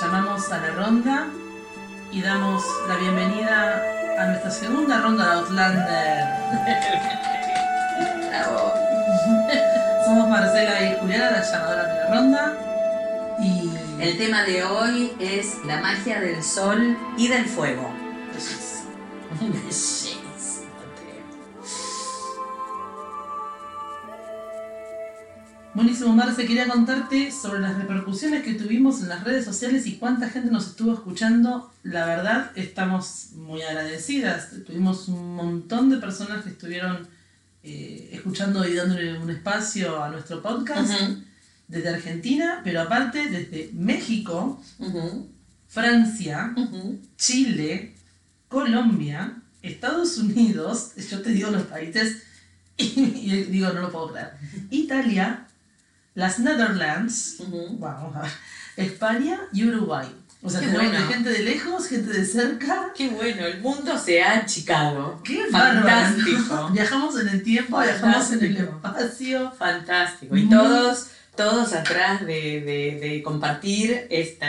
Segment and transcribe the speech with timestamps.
[0.00, 1.26] llamamos a la ronda
[2.12, 3.82] y damos la bienvenida
[4.18, 6.24] a nuestra segunda ronda de Outlander.
[8.28, 8.74] Bravo.
[10.04, 12.52] Somos Marcela y Juliana, las llamadoras de la ronda.
[13.40, 13.70] Y.
[14.00, 17.90] El tema de hoy es la magia del sol y del fuego.
[18.30, 18.84] Belleza.
[25.86, 26.46] Buenísimo, Marce.
[26.46, 30.66] Quería contarte sobre las repercusiones que tuvimos en las redes sociales y cuánta gente nos
[30.66, 31.72] estuvo escuchando.
[31.84, 34.48] La verdad, estamos muy agradecidas.
[34.66, 37.06] Tuvimos un montón de personas que estuvieron
[37.62, 40.90] eh, escuchando y dándole un espacio a nuestro podcast
[41.68, 44.60] desde Argentina, pero aparte desde México,
[45.68, 46.52] Francia.
[47.16, 47.94] Chile,
[48.48, 52.24] Colombia, Estados Unidos, yo te digo los países
[52.76, 54.32] y, y digo, no lo puedo creer,
[54.70, 55.45] Italia,
[56.16, 57.76] las Netherlands, Ujú.
[57.78, 58.30] vamos a ver,
[58.76, 60.08] España y Uruguay.
[60.42, 61.06] O sea, Qué tenemos bueno.
[61.08, 62.92] gente de lejos, gente de cerca.
[62.96, 65.20] Qué bueno, el mundo se ha achicado.
[65.24, 66.42] ¡Qué Fantástico.
[66.50, 66.68] bárbaro!
[66.72, 68.88] Viajamos en el tiempo, viajamos en el Fantástico.
[68.98, 69.52] espacio.
[69.58, 70.36] Fantástico.
[70.36, 71.06] Y todos,
[71.36, 74.46] todos atrás de, de- de compartir este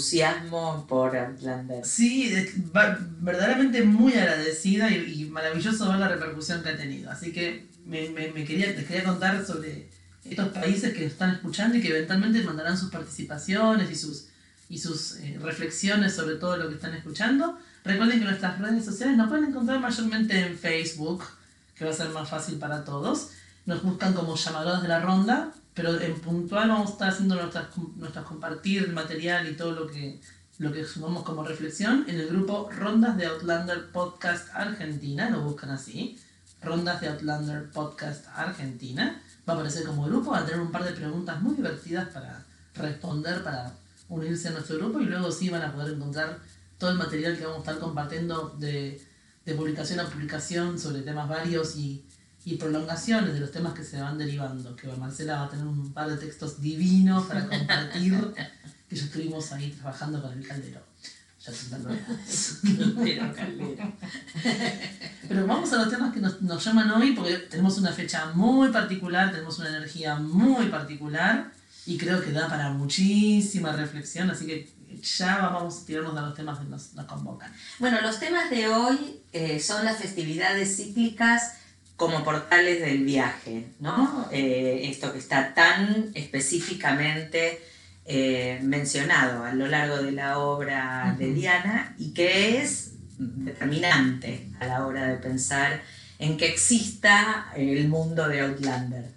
[0.00, 1.84] entusiasmo por Outlander.
[1.84, 7.10] Sí, es- va- verdaderamente muy agradecida y, y maravilloso ver la repercusión que ha tenido.
[7.10, 9.88] Así que me, me- me quería, les quería contar sobre
[10.30, 14.26] estos países que están escuchando y que eventualmente mandarán sus participaciones y sus,
[14.68, 17.58] y sus eh, reflexiones sobre todo lo que están escuchando.
[17.84, 21.24] Recuerden que nuestras redes sociales nos pueden encontrar mayormente en Facebook,
[21.74, 23.30] que va a ser más fácil para todos.
[23.64, 27.66] Nos buscan como llamadoras de la ronda, pero en puntual vamos a estar haciendo nuestras,
[27.96, 30.20] nuestras compartir material y todo lo que,
[30.58, 35.70] lo que sumamos como reflexión en el grupo Rondas de Outlander Podcast Argentina, lo buscan
[35.70, 36.18] así,
[36.62, 39.22] Rondas de Outlander Podcast Argentina.
[39.48, 42.44] Va a aparecer como grupo, va a tener un par de preguntas muy divertidas para
[42.74, 43.72] responder, para
[44.08, 46.38] unirse a nuestro grupo y luego sí van a poder encontrar
[46.78, 49.00] todo el material que vamos a estar compartiendo de,
[49.44, 52.04] de publicación a publicación sobre temas varios y,
[52.44, 54.76] y prolongaciones de los temas que se van derivando.
[54.76, 58.14] Que Marcela va a tener un par de textos divinos para compartir,
[58.88, 60.80] que ya estuvimos ahí trabajando con el caldero.
[65.28, 68.70] Pero, vamos a los temas que nos, nos llaman hoy porque tenemos una fecha muy
[68.70, 71.52] particular, tenemos una energía muy particular
[71.86, 74.68] y creo que da para muchísima reflexión, así que
[75.02, 77.52] ya vamos a tirarnos a los temas que nos, nos convocan.
[77.78, 81.54] Bueno, los temas de hoy eh, son las festividades cíclicas
[81.96, 84.28] como portales del viaje, ¿no?
[84.30, 87.62] Eh, esto que está tan específicamente
[88.08, 91.32] eh, mencionado a lo largo de la obra de.
[91.34, 95.82] Diana y que es determinante a la hora de pensar
[96.18, 99.12] en que exista el mundo de Outlander.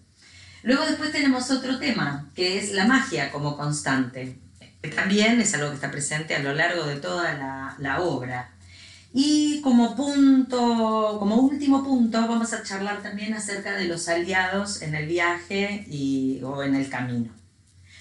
[0.64, 4.38] Luego después tenemos otro tema, que es la magia como constante,
[4.82, 8.52] que también es algo que está presente a lo largo de toda la, la obra.
[9.14, 14.96] Y como punto, como último punto, vamos a charlar también acerca de los aliados en
[14.96, 17.32] el viaje y, o en el camino.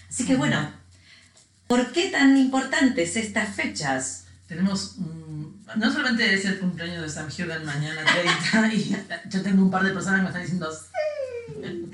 [0.09, 0.78] Así que bueno,
[1.69, 4.25] ¿por qué tan importantes estas fechas?
[4.49, 4.97] Tenemos,
[5.77, 8.01] no solamente es el cumpleaños de Sam Hugan mañana
[8.51, 8.97] 30 y
[9.29, 11.91] yo tengo un par de personas que me están diciendo sí.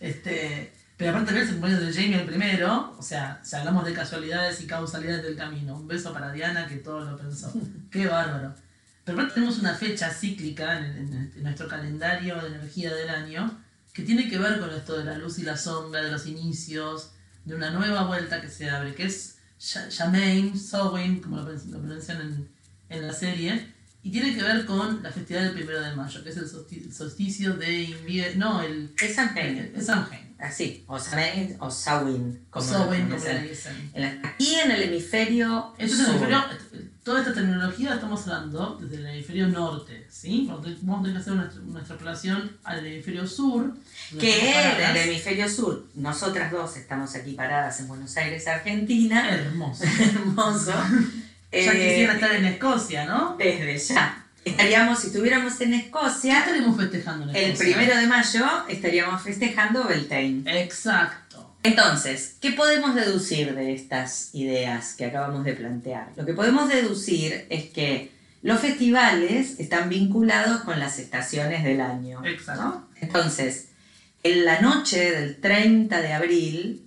[0.00, 3.84] Este, pero aparte también es el cumpleaños de Jamie el primero, o sea, si hablamos
[3.84, 7.52] de casualidades y causalidades del camino, un beso para Diana que todo lo pensó.
[7.90, 8.54] Qué bárbaro.
[9.04, 13.58] Pero aparte tenemos una fecha cíclica en, en- en nuestro calendario de energía del año
[13.92, 17.12] que tiene que ver con esto de la luz y la sombra, de los inicios,
[17.46, 21.70] de una nueva vuelta que se abre, que es Sha- Shamain, Samhain, como lo, pron-
[21.70, 22.48] lo pronuncian en,
[22.90, 26.30] en la serie, y tiene que ver con la festividad del primero de mayo, que
[26.30, 29.72] es el solsti- solsticio de invierno, no, el, Es Samhain.
[29.80, 32.40] Samhain, Así, o Samhain o Samhain.
[32.50, 32.90] o como lo como
[33.24, 33.90] le dicen.
[33.94, 36.14] En la- Aquí en el hemisferio Esto es el sur.
[36.14, 36.44] hemisferio,
[37.02, 40.46] toda esta tecnología la estamos hablando desde el hemisferio norte, ¿sí?
[40.48, 40.66] Vamos
[41.00, 43.74] a tener que hacer nuestra relación al hemisferio sur.
[44.20, 44.96] que paradas.
[44.96, 49.84] el hemisferio sur, nosotras dos estamos aquí paradas en Buenos Aires, Argentina, Hermoso.
[50.00, 50.72] hermoso.
[50.72, 51.12] Ya
[51.52, 53.36] Eh, quisiera estar en Escocia, ¿no?
[53.38, 54.25] Desde ya.
[54.46, 59.82] Estaríamos, si estuviéramos en ¿Qué Escocia, estaremos festejando en el primero de mayo estaríamos festejando
[59.82, 60.42] Beltane.
[60.62, 61.56] Exacto.
[61.64, 66.12] Entonces, ¿qué podemos deducir de estas ideas que acabamos de plantear?
[66.14, 68.12] Lo que podemos deducir es que
[68.42, 72.24] los festivales están vinculados con las estaciones del año.
[72.24, 72.62] Exacto.
[72.62, 72.88] ¿no?
[73.00, 73.70] Entonces,
[74.22, 76.86] en la noche del 30 de abril,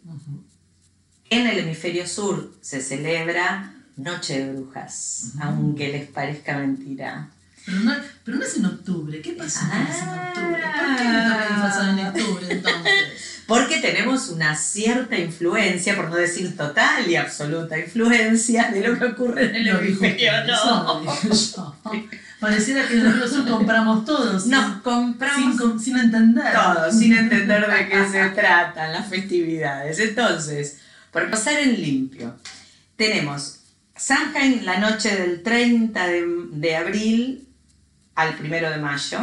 [1.30, 7.32] en el hemisferio sur se celebra Noche de Brujas, aunque les parezca mentira.
[7.70, 9.22] Pero no, pero no es en octubre.
[9.22, 9.88] ¿Qué pasó Ah.
[9.90, 10.62] ese en octubre?
[10.64, 12.94] ¿Por qué me toca disfrazar en octubre entonces?
[13.48, 19.06] porque tenemos una cierta influencia, por no decir total y absoluta influencia de lo que
[19.06, 21.14] ocurre en el dijo hemisferio no.
[21.32, 21.76] eso.
[22.40, 26.54] Pareciera que nosotros compramos todo sin, Nos compramos sin, sin entender.
[26.54, 30.00] todo, sin entender de qué se tratan las festividades.
[30.00, 30.78] Entonces,
[31.12, 32.36] por pasar en limpio,
[32.96, 33.62] tenemos
[33.98, 37.49] Samhain la noche del 30 de, de abril
[38.22, 39.20] al 1 de mayo,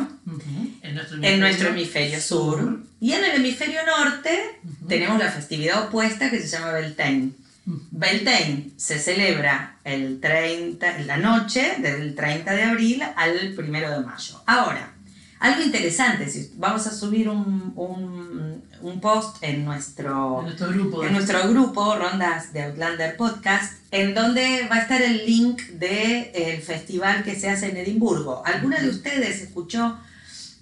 [0.82, 2.80] En nuestro en nuestro hemisferio sur.
[3.00, 7.30] Y en el hemisferio norte tenemos la festividad opuesta que se llama Beltane.
[7.66, 7.80] Ujú.
[7.90, 14.00] Beltane se celebra el 30, en la noche del 30 de abril al 1 de
[14.04, 14.40] mayo.
[14.46, 14.92] Ahora,
[15.40, 21.04] algo interesante, si vamos a subir un, un- un post en nuestro, En nuestro grupo.
[21.04, 26.60] en nuestro grupo, Rondas de Outlander Podcast, en donde va a estar el link del
[26.60, 28.42] festival que se hace en Edimburgo.
[28.44, 29.98] ¿Alguna de ustedes escuchó,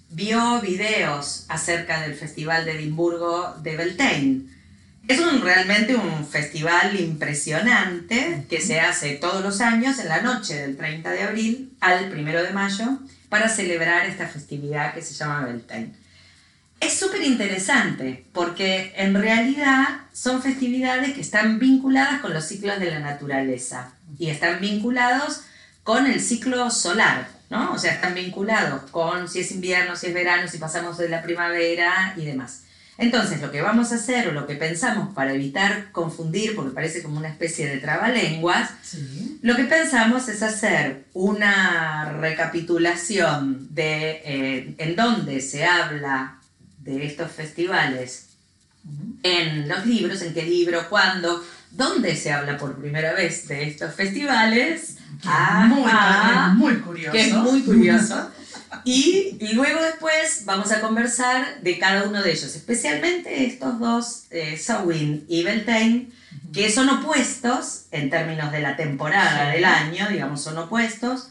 [0.09, 4.41] vio videos acerca del festival de Edimburgo de Beltane?
[5.09, 10.55] Es un, realmente un festival impresionante que se hace todos los años en la noche
[10.55, 15.45] del 30 de abril al 1 de mayo para celebrar esta festividad que se llama
[15.45, 16.04] Beltane.
[16.79, 22.91] Es súper interesante porque en realidad son festividades que están vinculadas con los ciclos de
[22.91, 25.41] la naturaleza y están vinculados
[25.83, 27.71] con el ciclo solar, ¿no?
[27.73, 31.21] O sea, están vinculados con si es invierno, si es verano, si pasamos de la
[31.21, 32.61] primavera y demás.
[32.97, 37.03] Entonces, lo que vamos a hacer o lo que pensamos para evitar confundir, porque parece
[37.03, 39.37] como una especie de trabalenguas, Sí.
[39.41, 46.37] lo que pensamos es hacer una recapitulación de eh, en dónde se habla
[46.85, 48.27] de estos festivales
[49.23, 53.93] en los libros, en qué libro, cuándo, dónde se habla por primera vez de estos
[53.93, 54.97] festivales.
[55.21, 56.49] Que es muy, Ajá.
[56.51, 57.11] es muy curioso.
[57.11, 58.29] que es muy curioso.
[58.83, 64.57] Y luego después vamos a conversar de cada uno de ellos, especialmente estos dos, eh,
[64.57, 66.09] Samhain y Beltane,
[66.53, 71.29] que son opuestos en términos de la temporada del año, digamos, son opuestos.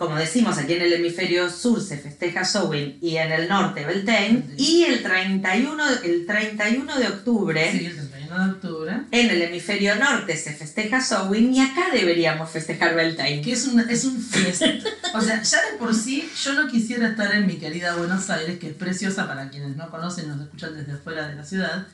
[0.00, 4.44] Como decimos, aquí en el hemisferio sur se festeja Samhain y en el norte Beltane.
[4.56, 4.78] Sí.
[4.78, 8.92] Y el 31, el 31 de octubre Sí, el 31 de octubre.
[9.10, 13.42] en el hemisferio norte se festeja Samhain y acá deberíamos festejar Beltane.
[13.42, 14.64] Que es un, es un fiesta.
[15.12, 18.58] O sea, ya de por sí, yo no quisiera estar en mi querida Buenos Aires,
[18.58, 21.86] que es preciosa para quienes no conocen y nos escuchan desde fuera de la ciudad.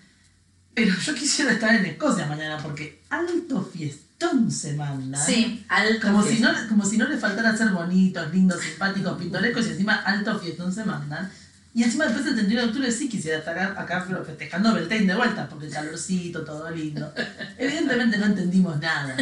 [0.74, 3.68] Pero yo quisiera estar en Escocia mañana, porque alto
[4.18, 5.18] fiestón se manda.
[5.18, 9.66] Sí, alto Como si, no, como si no le faltara ser bonitos, lindos, simpáticos, pintorescos
[9.66, 11.30] y encima alto fiestón se mandan.
[11.74, 15.46] Y encima después del 31 de octubre sí quisiera estar acá, festejando Beltane de vuelta,
[15.46, 17.12] porque el calorcito, todo lindo.
[17.58, 19.14] Evidentemente no entendimos nada.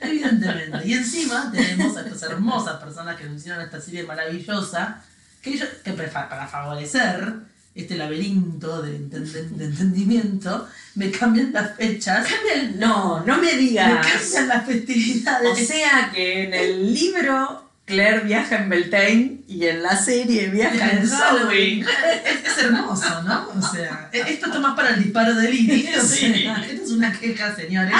[0.00, 0.80] Evidentemente.
[0.84, 5.00] Y encima tenemos a estas hermosas personas que nos hicieron esta serie maravillosa,
[5.40, 7.34] que ellos, que para favorecer
[7.76, 13.54] este laberinto de, enten- de entendimiento, me cambian las fechas, Cambian- No, no me me
[13.58, 14.06] digas.
[14.06, 15.50] cambian las festividades.
[15.52, 20.90] O sea que en el libro Claire viaja en Beltane y en la serie viaja
[20.90, 21.82] en Samhain.
[22.24, 23.48] Es, es hermoso, ¿no?
[23.56, 25.96] O sea, e- esto es más para el disparo del iris.
[25.96, 26.46] O sea, Sí.
[26.70, 27.92] esto es una queja, señores.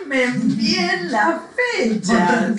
[0.00, 1.34] Armen bien las
[1.76, 2.52] fechas.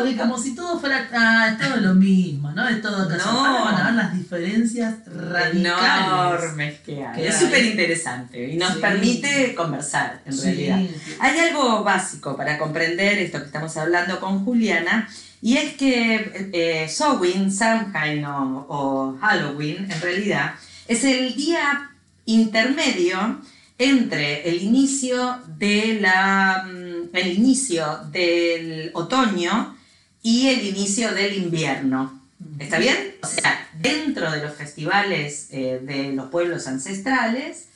[0.00, 2.68] Porque como si todo fuera, ah, es todo lo mismo, ¿no?
[2.68, 3.32] Es todo caso.
[3.32, 3.64] No.
[3.64, 6.06] Van a ver las diferencias radicales.
[6.06, 7.14] Enormes que hay.
[7.16, 8.80] Que Es súper interesante y nos Sí.
[8.80, 10.80] permite conversar en Sí, realidad.
[11.20, 15.08] Hay algo básico para comprender esto que estamos hablando con Juliana,
[15.42, 20.52] y es que eh, Samhain, Samhain o, o Halloween, en realidad,
[20.86, 21.90] es el día
[22.26, 23.40] intermedio
[23.78, 29.76] entre el inicio, de la, mm, el inicio del otoño
[30.22, 32.20] y el inicio del invierno.
[32.58, 32.96] ¿Está bien?
[33.22, 37.66] O sea, dentro de los festivales eh, de los pueblos ancestrales,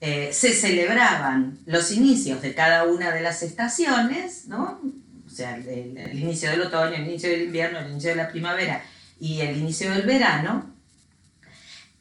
[0.00, 4.80] eh, se celebraban los inicios de cada una de las estaciones, ¿no?
[5.26, 8.16] O sea, el, el- el inicio del otoño, el inicio del invierno, el inicio de
[8.16, 8.84] la primavera
[9.18, 10.70] y el inicio del verano.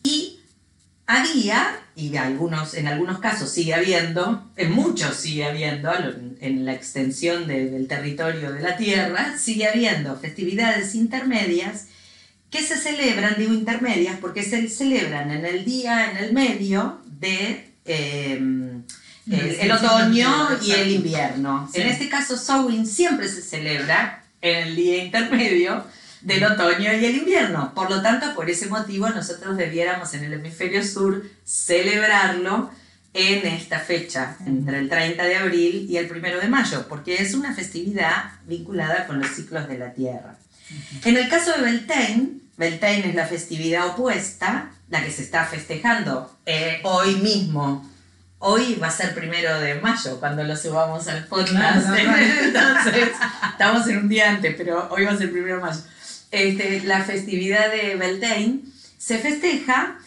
[0.04, 0.40] Y
[1.08, 5.92] había, y algunos, en algunos casos sigue habiendo, en muchos sigue habiendo,
[6.42, 11.86] en la extensión de- del territorio de la Tierra, sigue habiendo festividades intermedias
[12.50, 17.70] que se celebran, digo intermedias, porque se celebran en el día, en el medio de
[17.86, 18.82] eh, el,
[19.60, 21.70] el otoño y el invierno.
[21.74, 21.82] Sí.
[21.82, 25.84] En este caso, Samhain siempre se celebra en el día intermedio
[26.26, 27.72] del otoño y el invierno.
[27.76, 32.72] Por lo tanto, por ese motivo, nosotros debiéramos en el hemisferio sur celebrarlo
[33.14, 37.36] en esta fecha, entre el 30 de abril y el 1 de mayo, porque es
[37.36, 40.36] una festividad vinculada con los ciclos de la Tierra.
[41.06, 46.36] En el caso de Beltane, Beltane es la festividad opuesta, la que se está festejando
[46.46, 47.88] eh, hoy mismo.
[48.40, 51.88] Hoy va a ser primero de mayo cuando lo subamos al podcast.
[51.98, 53.12] Entonces,
[53.52, 55.80] estamos en un día antes, pero hoy va a ser primero de mayo.
[56.36, 58.60] Este, la festividad de Beltane
[58.98, 59.98] se festeja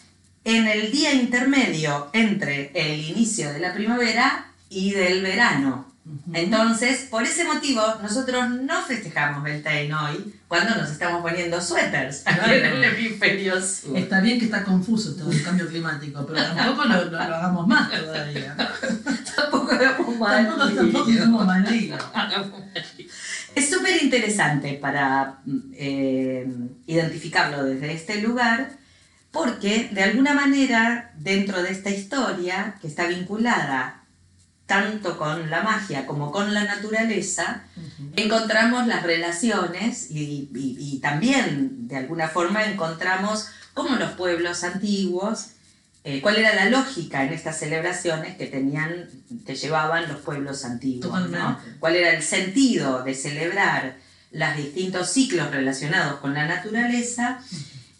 [0.45, 5.87] en el día intermedio entre el inicio de la primavera y del verano.
[6.33, 12.51] Entonces, por ese motivo, nosotros no festejamos Beltane hoy cuando nos estamos poniendo suéteres aquí
[12.51, 13.95] en el hemisferio sur.
[13.97, 17.67] Está bien que está confuso todo el cambio climático, pero tampoco lo, lo- lo hagamos
[17.67, 18.57] más todavía.
[19.37, 21.69] Tampoco hagamos mal Tampoco, tampoco somos más.
[23.55, 25.41] Es súper interesante para
[25.75, 26.47] eh,
[26.87, 28.71] identificarlo desde este lugar,
[29.31, 34.05] porque de alguna manera dentro de esta historia, que está vinculada
[34.67, 37.63] tanto con la magia como con la naturaleza,
[38.17, 45.53] encontramos las relaciones y, y- y también de alguna forma encontramos cómo los pueblos antiguos,
[46.05, 49.09] eh, cuál era la lógica en estas celebraciones que tenían,
[49.47, 51.59] que llevaban los pueblos antiguos, ¿no?
[51.81, 53.97] Cuál era el sentido de celebrar
[54.31, 57.41] los distintos ciclos relacionados con la naturaleza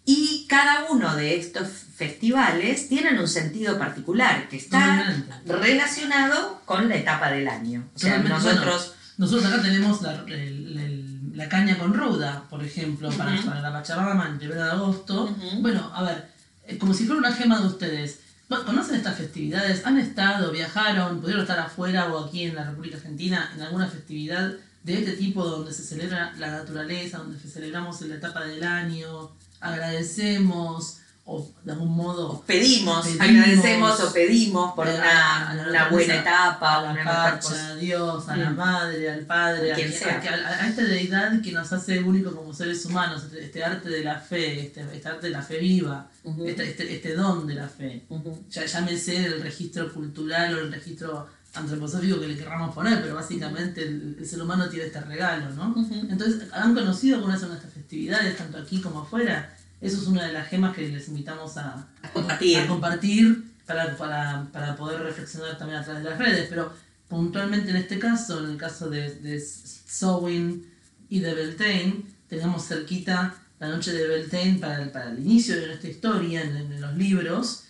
[0.05, 5.15] y cada uno de estos festivales tienen un sentido particular que está
[5.47, 7.89] relacionado con la etapa del año.
[7.95, 8.95] O sea, nosotros...
[9.19, 13.47] Nosotros acá tenemos la, el- el- la caña con ruda, por ejemplo, para, Ujú.
[13.49, 15.25] para la Pachamama en primero de agosto.
[15.25, 15.61] Ujú.
[15.61, 16.29] Bueno, a ver,
[16.77, 18.21] como si fuera una gema de ustedes.
[18.49, 19.85] ¿no- ¿Conocen estas festividades?
[19.87, 24.53] ¿Han estado, viajaron, pudieron estar afuera o aquí en la República Argentina en alguna festividad
[24.85, 30.98] de este tipo donde se celebra la naturaleza, donde celebramos la etapa del año, agradecemos
[31.31, 33.21] o de algún modo pedimos, Pedimos.
[33.29, 37.69] agradecemos o pedimos por una, a la una buena etapa, a la una cosa.
[37.69, 40.23] a Dios, a la madre, al padre, A quien sea.
[40.63, 44.19] a esta deidad que nos hace únicos como seres humanos, este, este arte de la
[44.19, 46.47] fe, este, este arte de la fe viva, Ujú.
[46.49, 48.07] este, este, este don de la fe.
[48.09, 48.45] Ujú.
[48.51, 53.83] Ya, llámese el registro cultural o el registro antroposófico que le querramos poner, pero básicamente
[53.83, 55.75] el, el ser humano tiene este regalo, ¿no?
[56.09, 59.55] Entonces, ¿han conocido algunas de nuestras festividades, tanto aquí como afuera?
[59.81, 62.59] Eso es una de las gemas que les invitamos a, A compartir.
[62.59, 66.47] a compartir para, para, para poder reflexionar también a través de las redes.
[66.49, 66.73] Pero
[67.09, 70.67] puntualmente en este caso, en el caso de, de Sowin
[71.09, 75.67] y de Beltane, tenemos cerquita la noche de Beltane para el, para el inicio de
[75.69, 77.65] nuestra historia en, en los libros.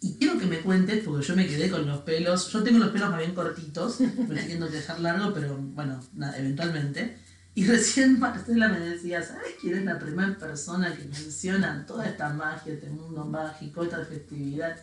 [0.00, 2.88] Y quiero que me cuentes, porque yo me quedé con los pelos, yo tengo los
[2.88, 7.18] pelos más bien cortitos, me estoy teniendo que dejar largo, pero bueno, nada, eventualmente.
[7.54, 12.30] Y recién Marcela me decía, ¿sabes quién es la primera persona que menciona toda esta
[12.30, 14.76] magia, este mundo mágico, esta festividad?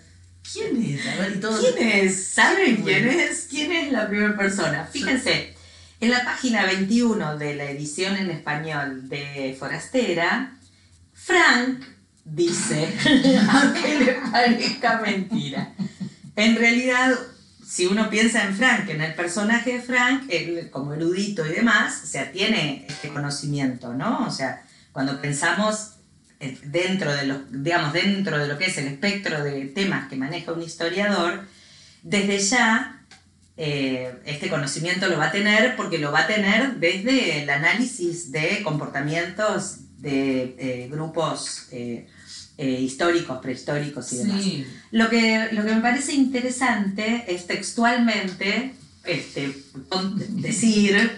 [0.54, 1.06] ¿Quién es?
[1.08, 2.24] A ver, y todos- ¿Quién es?
[2.28, 3.48] ¿Saben quién es?
[3.50, 4.86] ¿Quién es la primera persona?
[4.86, 5.56] Fíjense,
[6.00, 10.56] en la página 21 de la edición en español de Forastera,
[11.14, 11.84] Frank
[12.24, 12.88] dice,
[13.52, 15.74] aunque le parezca mentira,
[16.36, 17.14] en realidad,
[17.70, 22.02] si uno piensa en Frank, en el personaje de Frank, él, como erudito y demás,
[22.04, 24.26] o sea, tiene este conocimiento, ¿no?
[24.26, 25.92] O sea, cuando pensamos
[26.40, 30.16] eh, dentro de, los, digamos, dentro de lo que es el espectro de temas que
[30.16, 31.46] maneja un historiador,
[32.02, 33.04] desde ya
[33.56, 38.32] eh, este conocimiento lo va a tener porque lo va a tener desde el análisis
[38.32, 41.68] de comportamientos de eh, grupos
[42.62, 44.44] eh, históricos, prehistóricos y demás.
[44.44, 48.74] Sí, Lo que, lo que me parece interesante es textualmente
[49.06, 49.56] este,
[50.32, 51.10] decir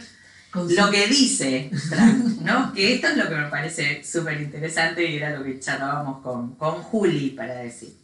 [0.53, 2.71] lo que dice Frank, ¿no?
[2.74, 6.53] Que esto es lo que me parece súper interesante y era lo que charlábamos con,
[6.57, 7.95] con Juli para decir.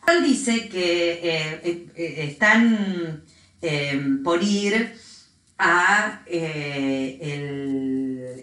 [0.00, 3.22] Juan dice que eh, eh, están
[4.22, 4.94] por ir
[5.58, 7.18] a eh,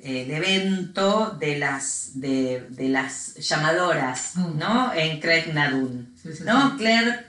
[0.04, 4.58] el, el evento de las, de, de las llamadoras, Mm.
[4.58, 4.94] ¿no?
[4.94, 6.14] En Craig Nadun.
[6.22, 6.72] sí, sí, ¿no?
[6.72, 6.78] sí.
[6.78, 7.26] Claire,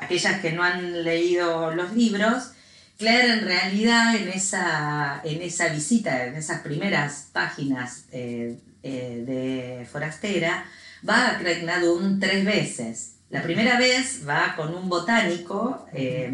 [0.00, 2.50] aquellas que no han leído los libros,
[2.98, 9.86] Claire en realidad en esa, en esa visita, en esas primeras páginas eh, eh, de
[9.90, 10.64] Forastera,
[11.08, 13.14] va a Craignadoon tres veces.
[13.30, 16.30] La primera vez va con un botánico eh,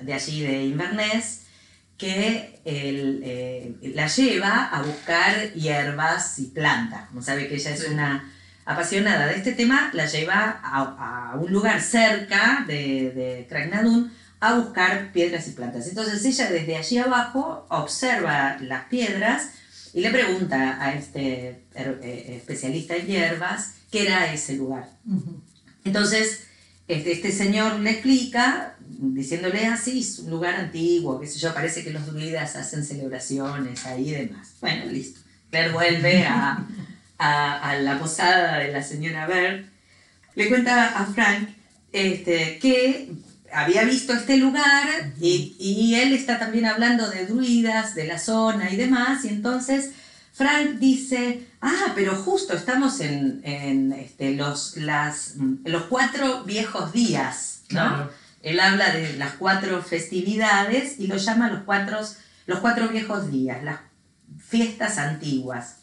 [0.00, 1.42] de allí de Inverness
[1.98, 7.08] que él, eh, la lleva a buscar hierbas y plantas.
[7.08, 8.32] Como sabe que ella es una
[8.64, 13.46] apasionada de este tema, la lleva a, a un lugar cerca de, de
[14.40, 15.86] a buscar piedras y plantas.
[15.88, 19.50] Entonces ella desde allí abajo observa las piedras
[19.94, 24.90] y le pregunta a este her- eh, especialista en hierbas qué era ese lugar.
[25.84, 26.42] Entonces,
[26.86, 31.84] este, este señor le explica, diciéndole así, es un lugar antiguo, qué sé yo, parece
[31.84, 34.54] que los druidas hacen celebraciones ahí y demás.
[34.60, 35.20] Bueno, listo.
[35.50, 36.64] Claire vuelve a,
[37.18, 39.66] a, a la posada de la señora Bird,
[40.34, 41.48] le cuenta a Frank
[41.92, 43.10] este, que
[43.52, 48.70] había visto este lugar y, y él está también hablando de druidas, de la zona
[48.70, 49.92] y demás, y entonces
[50.32, 57.60] Frank dice, ah, pero justo estamos en, en, este, los, las, los cuatro viejos días,
[57.70, 57.80] ¿no?
[57.80, 58.25] Claro.
[58.46, 61.98] Él habla de las cuatro festividades y lo llama los cuatro,
[62.46, 63.80] los cuatro viejos días, las
[64.38, 65.78] fiestas antiguas.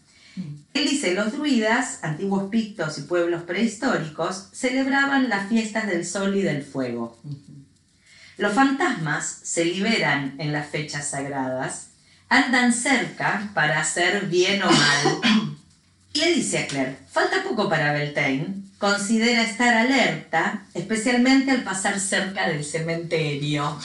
[0.74, 6.42] Él dice, los druidas, antiguos pictos y pueblos prehistóricos, celebraban las fiestas del sol y
[6.42, 7.20] del fuego.
[8.38, 11.90] Los fantasmas se liberan en las fechas sagradas,
[12.30, 15.58] andan cerca para hacer bien o mal.
[16.16, 22.02] Y le dice a Claire, falta poco para Beltane, considera estar alerta, especialmente al pasar
[22.02, 23.80] cerca del cementerio,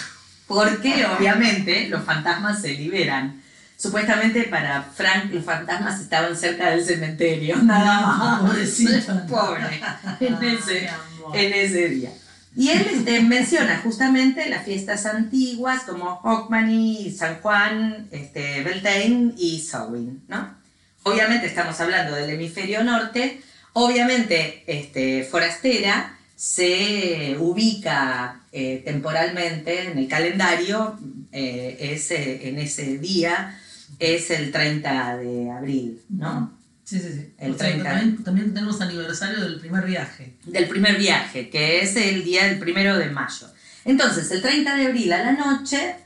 [0.49, 3.41] porque obviamente los fantasmas se liberan.
[3.77, 8.41] Supuestamente para Frank los fantasmas estaban cerca del cementerio, nada más.
[8.41, 9.25] Pobrecito.
[9.29, 9.81] Pobre,
[10.19, 10.91] en ese,
[11.33, 12.11] en ese día.
[12.57, 19.61] Y él este, menciona justamente las fiestas antiguas como Hawkmany, San Juan, este, Beltane y
[19.61, 20.59] Samhain, ¿no?
[21.05, 23.41] Obviamente estamos hablando del hemisferio norte,
[23.73, 30.99] obviamente este, Forastera se ubica eh, temporalmente en el calendario,
[31.33, 33.59] eh, es, eh, en ese día
[33.99, 36.57] es el 30 de abril, ¿no?
[36.85, 37.35] Sí, sí, sí.
[37.39, 37.85] El O sea, 30.
[37.91, 40.37] también, también tenemos aniversario del primer viaje.
[40.47, 43.49] del primer viaje, que es el día del primero de mayo.
[43.85, 45.97] Entonces, el 30 de abril a la noche,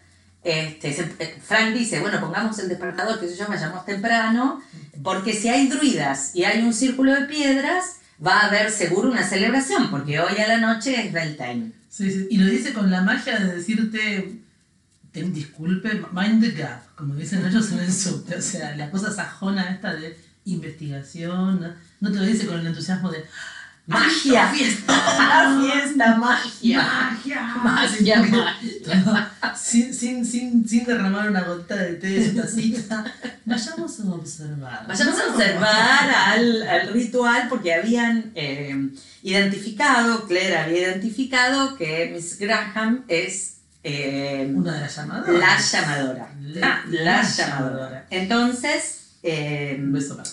[0.44, 4.60] este, eh, Frank dice, bueno, pongamos el despertador, que yo, vayamos temprano,
[5.02, 9.26] porque si hay druidas y hay un círculo de piedras, va a haber seguro una
[9.26, 11.72] celebración, porque hoy a la noche es Beltane.
[11.88, 12.26] Sí.
[12.30, 14.40] Y lo dice con la magia de decirte,
[15.12, 18.36] te, disculpe, mind the gap, como dicen ellos en el subte.
[18.36, 21.60] O sea, la cosa sajona esta de investigación.
[21.60, 21.74] ¿no?
[22.00, 23.24] No te lo dice con el entusiasmo de
[23.86, 24.46] ¡Magia!
[24.48, 24.92] ¡Fiesta!
[24.94, 26.82] ¡La fiesta magia!
[26.82, 27.42] ¡Magia!
[27.64, 29.30] Magia, magia.
[29.56, 33.04] sin, sin, sin, sin derramar una gota de té de su tacita.
[33.44, 34.86] Vayamos a observar.
[34.86, 38.88] Vayamos a observar al, al ritual porque habían eh,
[39.24, 45.28] identificado, Claire había identificado que Miss Graham es eh, Una de las llamadas.
[45.28, 46.28] la llamadora.
[46.40, 47.72] La- La, la llamadora.
[47.76, 48.06] llamadora.
[48.10, 50.30] Entonces, eh, Un beso para.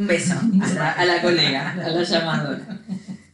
[0.00, 2.78] Un beso a la, a la colega, a la llamadora.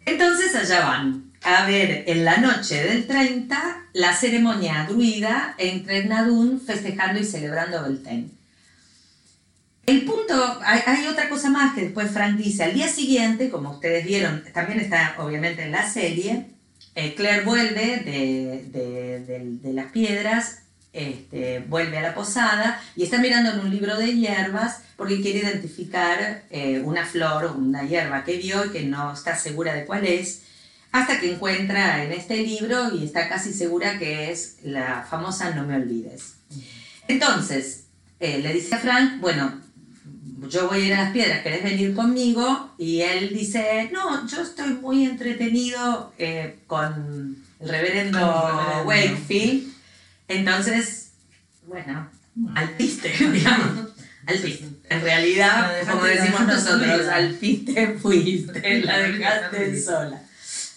[0.05, 6.61] Entonces allá van a ver en la noche del 30 la ceremonia druida entre Nadun
[6.61, 8.29] festejando y celebrando Beltane.
[9.87, 13.71] El punto, hay, hay otra cosa más que después Frank dice, al día siguiente, como
[13.71, 16.47] ustedes vieron, también está obviamente en la serie,
[16.97, 20.63] eh, Claire vuelve de, de- de- de las piedras,
[20.97, 25.41] este, vuelve a la posada y está mirando en un libro de hierbas porque quiere
[25.41, 29.85] identificar eh, una flor o una hierba que vio y que no está segura de
[29.85, 30.43] cuál es,
[30.93, 35.65] hasta que encuentra en este libro y está casi segura que es la famosa No
[35.65, 36.37] me olvides.
[37.09, 37.85] Entonces,
[38.19, 39.61] eh, le dice a Frank, bueno,
[40.49, 42.71] yo voy a ir a las piedras, ¿querés venir conmigo?
[42.79, 48.89] Y él dice, no, yo estoy muy entretenido eh, con el reverendo, Con el reverendo.
[48.89, 49.76] Wakefield.
[50.29, 51.12] Entonces,
[51.67, 52.09] bueno,
[52.55, 53.91] al piste, digamos.
[54.27, 54.69] Al piste.
[54.89, 60.21] En realidad, como decimos nosotros, al piste fuiste, la dejaste sola.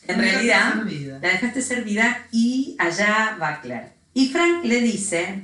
[0.07, 0.73] En realidad,
[1.21, 3.93] la dejaste servida y allá va Claire.
[4.13, 5.43] Y Frank le dice,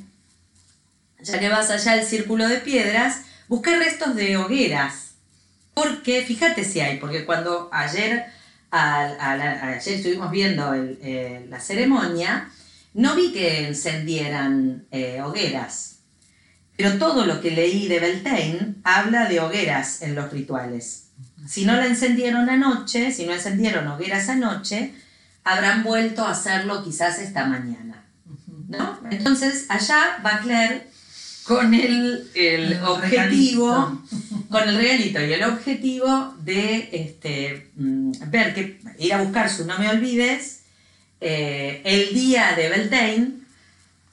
[1.22, 5.12] ya que vas allá al círculo de piedras, busca restos de hogueras.
[5.76, 8.26] Porque, fíjate si hay, porque cuando ayer,
[8.72, 12.50] al- ayer estuvimos viendo el- eh, la ceremonia,
[12.96, 16.00] no vi que encendieran eh, hogueras.
[16.78, 21.10] Pero todo lo que leí de Beltane habla de hogueras en los rituales.
[21.48, 24.94] Si no la encendieron anoche, si no encendieron hogueras anoche,
[25.44, 28.06] habrán vuelto a hacerlo quizás esta mañana.
[28.70, 29.00] ¿no?
[29.12, 30.88] Entonces, allá va Claire
[31.44, 34.02] con el, el El objetivo,
[34.50, 39.66] con el regalito y el objetivo de este, mm, ver que ir a buscar su
[39.66, 40.65] No Me Olvides
[41.22, 43.32] eh, el día de Beltane,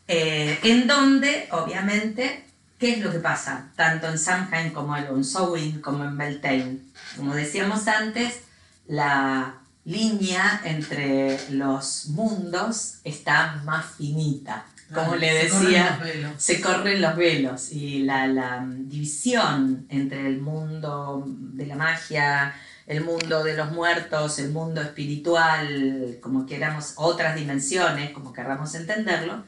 [0.08, 2.44] eh, en donde, obviamente,
[2.78, 3.70] ¿qué es lo que pasa?
[3.76, 6.78] Tanto en Samhain como en Samhain como en Beltane.
[7.16, 8.40] Como decíamos antes,
[8.86, 14.66] la línea entre los mundos está más finita.
[14.92, 16.32] Como Ah, le se corren decía, los velos.
[16.36, 22.54] se corren los velos y la, la, división entre el mundo de la magia,
[22.86, 29.44] el mundo de los muertos, el mundo espiritual, como queramos, otras dimensiones, como queramos entenderlo,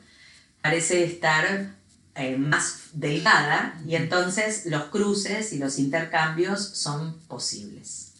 [0.62, 1.74] parece estar
[2.14, 8.12] eh, más delgada y entonces los cruces y los intercambios son posibles.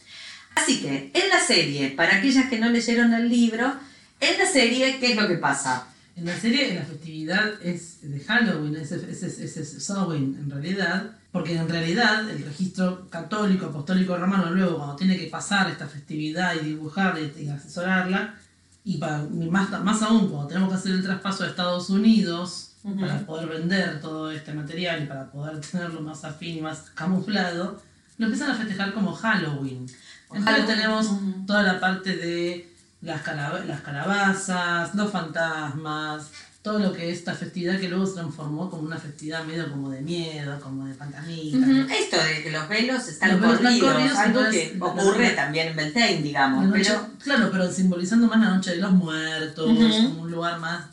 [0.55, 3.73] Así que en la serie, para aquellas que no leyeron el libro,
[4.21, 5.89] en la serie, ¿qué es lo que pasa?
[6.17, 10.51] En la serie, en la festividad es de Halloween, es, es, es, es Samhain en
[10.51, 15.89] realidad, porque en realidad el registro católico, apostólico romano, luego cuando tiene que pasar esta
[15.89, 18.37] festividad y dibujarla y, asesorarla,
[18.85, 19.19] y para,
[19.51, 24.01] más, más aún cuando tenemos que hacer el traspaso a Estados Unidos para poder vender
[24.01, 27.83] todo este material y para poder tenerlo más afín y más camuflado,
[28.17, 29.87] lo empiezan a festejar como Halloween.
[30.33, 31.09] Entonces tenemos
[31.49, 33.27] toda la parte de las,
[33.67, 36.31] las calabazas, los fantasmas,
[36.65, 39.91] todo lo que es esta festividad que luego se transformó como una festividad medio como
[39.91, 41.61] de miedo, como de fantasmitas.
[41.91, 46.75] Esto de que los velos están corridos, algo que ocurre también en Beltane, digamos.
[47.23, 50.87] Claro, pero simbolizando más la noche de los muertos, como un lugar más...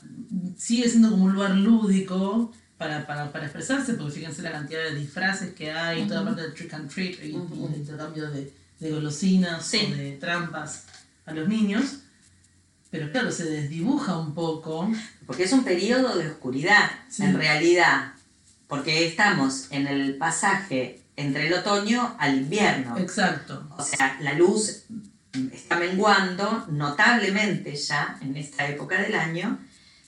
[0.57, 4.95] Sigue siendo como un lugar lúdico, para, para, para, expresarse, porque fíjense la cantidad de
[4.95, 9.73] disfraces que hay, toda parte del trick and treat y, el intercambio de, de golosinas
[9.73, 10.83] o de trampas
[11.25, 11.99] a los niños.
[12.91, 14.91] Pero claro, se desdibuja un poco.
[15.25, 18.13] Porque es un periodo de oscuridad, en realidad.
[18.67, 22.97] Porque estamos en el pasaje entre el otoño al invierno.
[22.97, 23.67] Exacto.
[23.77, 24.83] O sea, la luz
[25.53, 29.59] está menguando notablemente ya en esta época del año.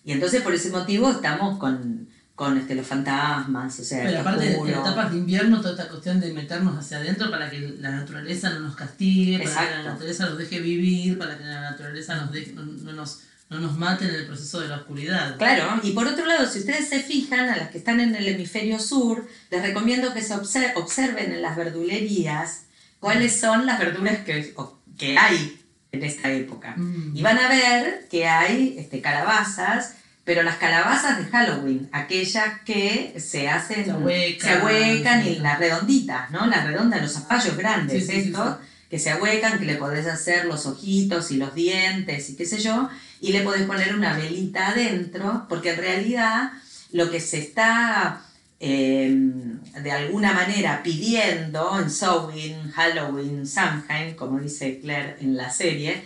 [0.03, 4.45] Y entonces por ese motivo estamos con con este, los fantasmas, o sea, Pero aparte
[4.45, 8.49] de etapas de invierno, toda esta cuestión de meternos hacia adentro para que la naturaleza
[8.49, 12.31] no nos castigue, para que la naturaleza nos deje vivir, para que la naturaleza nos
[12.31, 15.37] deje, no, nos, no nos mate en el proceso de la oscuridad.
[15.37, 18.27] Claro, y por otro lado, si ustedes se fijan, a las que están en el
[18.27, 20.33] hemisferio sur, les recomiendo que se
[20.75, 22.63] observen en las verdulerías
[22.99, 24.55] cuáles son las verduras que,
[24.97, 25.59] que hay
[25.91, 26.73] en esta época.
[26.75, 27.15] Mm.
[27.15, 33.13] Y van a ver que hay este, calabazas, pero las calabazas de Halloween, aquellas que
[33.19, 36.45] se hacen, se ahuecan, y las redonditas, ¿no?
[36.47, 38.55] Las redondas, los zapallos grandes, estos,
[38.89, 42.59] que se ahuecan, que le podés hacer los ojitos y los dientes y qué sé
[42.59, 46.51] yo, y le podés poner una velita adentro, porque en realidad
[46.93, 48.21] lo que se está
[48.62, 56.01] em, de alguna manera pidiendo en Samhain, Halloween, Samhain, como dice Claire en la serie,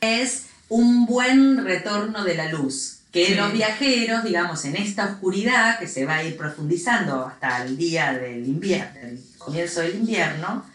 [0.00, 5.88] es un buen retorno de la luz que los viajeros, digamos, en esta oscuridad que
[5.88, 10.66] se va a ir profundizando hasta el día del invierno, el comienzo del invierno,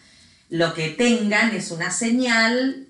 [0.50, 2.88] lo que tengan es una señal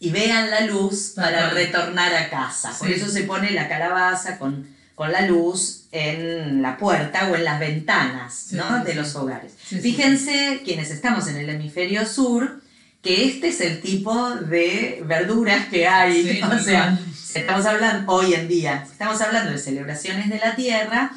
[0.00, 2.74] y vean la luz para retornar a casa.
[2.78, 7.44] Por eso se pone la calabaza con, con la luz en la puerta o en
[7.44, 8.54] las ventanas
[8.86, 9.52] de los hogares.
[9.82, 12.62] Fíjense, quienes estamos en el hemisferio sur,
[13.02, 16.40] que este es el tipo de verduras que hay.
[16.50, 16.98] o sea,
[17.34, 21.10] Estamos hablando hoy en día, estamos hablando de celebraciones de la tierra.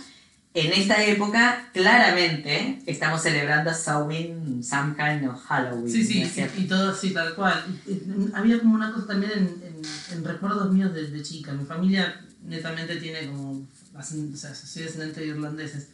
[0.56, 5.92] En esta época, claramente, estamos celebrando Samhain, Samhain o Halloween.
[5.92, 6.28] Sí, sí,
[6.58, 7.64] y todo así, tal cual.
[8.34, 9.32] Había como una cosa también
[10.12, 11.52] en, recuerdos míos desde chica.
[11.54, 15.90] Mi familia netamente tiene como, o sea, soy descendiente de irlandeses.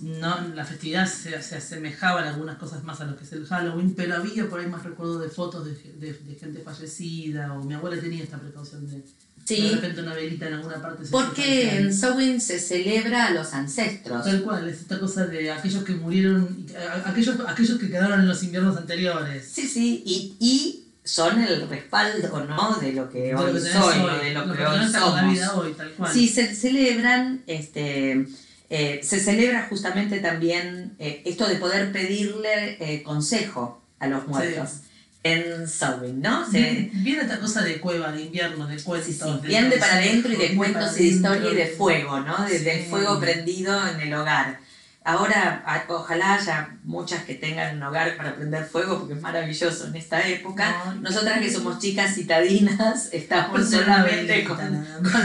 [0.00, 3.46] No, la festividad se, se, asemejaba en algunas cosas más a lo que es el
[3.46, 7.72] Halloween, pero había por ahí más recuerdos de fotos de, de gente fallecida, o mi
[7.72, 9.02] abuela tenía esta precaución de,
[9.44, 9.68] Sí.
[9.68, 11.04] De repente una velita en alguna parte.
[11.10, 14.24] Porque en Samhain se celebra a los ancestros.
[14.24, 16.66] Tal cual, es esta cosa de aquellos que murieron,
[17.04, 19.46] aquellos, aquellos que quedaron en los inviernos anteriores.
[19.46, 22.78] Sí, sí, y, y son el respaldo, ¿no?
[22.78, 25.54] De lo que hoy soy, de lo, que, hoy somos.
[25.54, 26.12] Hoy, tal cual.
[26.12, 28.26] Sí, se celebran, este,
[28.70, 34.80] eh, se celebra justamente también eh, esto de poder pedirle eh, consejo a los muertos
[35.24, 36.48] en Samhain, ¿no?
[36.48, 39.10] Se, viene esta cosa de cueva, de invierno, de cuentos.
[39.10, 42.44] Sí, Bien de para adentro y de cuentos y de historia y de fuego, ¿no?
[42.44, 44.60] De, Del fuego prendido en el hogar.
[45.06, 49.96] Ahora, ojalá haya muchas que tengan un hogar para prender fuego, porque es maravilloso en
[49.96, 50.94] esta época.
[51.02, 54.56] Nosotras que somos chicas citadinas, estamos solamente con,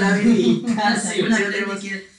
[0.02, 1.02] la velita,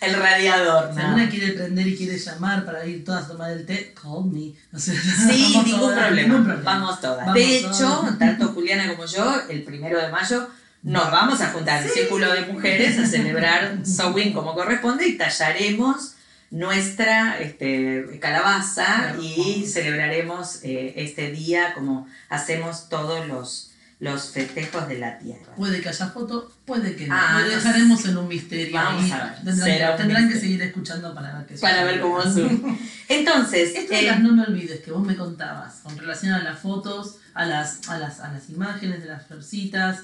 [0.01, 0.94] el radiador.
[0.94, 4.25] Si alguna quiere prender y quiere llamar para ir todas a tomar el té, call
[4.25, 4.55] me.
[4.79, 6.62] sí, ningún, problema.
[6.64, 7.35] Vamos todas.
[7.35, 10.49] de hecho, tanto Juliana como yo, el primero de mayo,
[10.83, 16.14] nos vamos a juntar el círculo de mujeres a celebrar Sowin como corresponde y tallaremos
[16.50, 24.98] nuestra este, calabaza y celebraremos eh, este día como hacemos todos los, los festejos de
[24.98, 25.54] la tierra.
[25.56, 27.14] Puede que haya foto, puede que no.
[27.16, 28.74] Ah, lo dejaremos en un misterio.
[28.74, 29.96] Vamos a ver.
[29.96, 32.20] Tendrán, que seguir escuchando para ver qué Para ver cómo.
[33.08, 36.42] Entonces, esto de las eh, no me olvides que vos me contabas con relación a
[36.42, 40.00] las fotos, a las, a las, a las imágenes de las florcitas,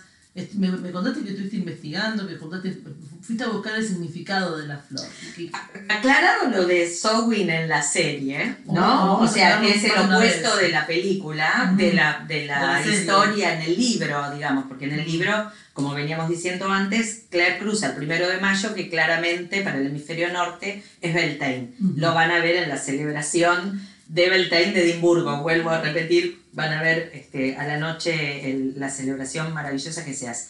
[0.54, 2.78] me, me contaste que estuviste investigando, que juntaste,
[3.22, 5.06] fuiste a buscar el significado de la flor.
[5.88, 8.80] Aclarado lo de Sowin en la serie, Oh, ¿no?
[8.80, 10.60] vamos o sea, que es el opuesto vez.
[10.62, 13.00] de la película, de la, de la, De la serie.
[13.00, 17.88] historia en el libro, digamos, porque en el libro, como veníamos diciendo antes, Claire cruza
[17.88, 21.72] el primero de mayo, que claramente para el hemisferio norte es Beltane.
[21.80, 21.94] Ujú.
[21.96, 25.42] Lo van a ver en la celebración de Beltane de Edimburgo.
[25.42, 30.14] Vuelvo a repetir, van a ver este, a la noche el- la celebración maravillosa que
[30.14, 30.48] se hace.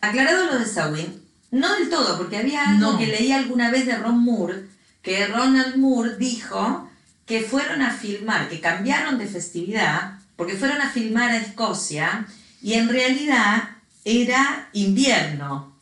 [0.00, 2.98] Aclarado lo de Samhain, no del todo, porque había algo No.
[2.98, 4.64] que leí alguna vez de Ron Moore,
[5.02, 6.90] que Ronald Moore dijo
[7.26, 12.26] que fueron a filmar, que cambiaron de festividad, porque fueron a filmar a Escocia
[12.62, 13.62] y en realidad
[14.04, 15.74] era invierno.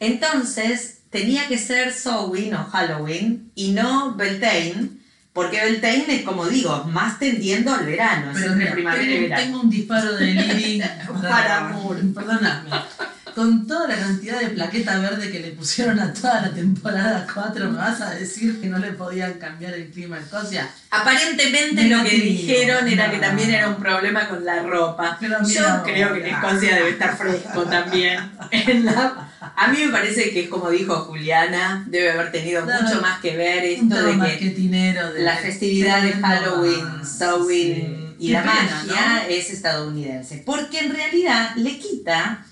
[0.00, 4.88] Entonces tenía que ser Samhain o Halloween y no Beltane,
[5.32, 9.08] porque Beltane es como digo, más tendiendo al verano, es Pero entre mira, primavera y
[9.08, 9.42] tengo, verano.
[9.42, 10.82] tengo un disparo de Lili
[11.22, 11.76] Para.
[12.14, 12.70] Perdóname.
[13.34, 17.70] Con toda la cantidad de plaqueta verde que le pusieron a toda la temporada 4,
[17.70, 20.68] ¿me vas a decir que no le podían cambiar el clima a Escocia?
[20.90, 25.16] Aparentemente lo que dijeron era que también era un problema con la ropa.
[25.20, 28.18] Pero Yo creo que en Escocia debe estar fresco también.
[29.56, 33.36] A mí me parece que es como dijo Juliana, debe haber tenido mucho más que
[33.36, 38.16] ver esto de que de la festividad de Halloween, Samhain sí.
[38.18, 40.42] y Qué la pena, magia es estadounidense.
[40.44, 42.44] Porque en realidad le quita,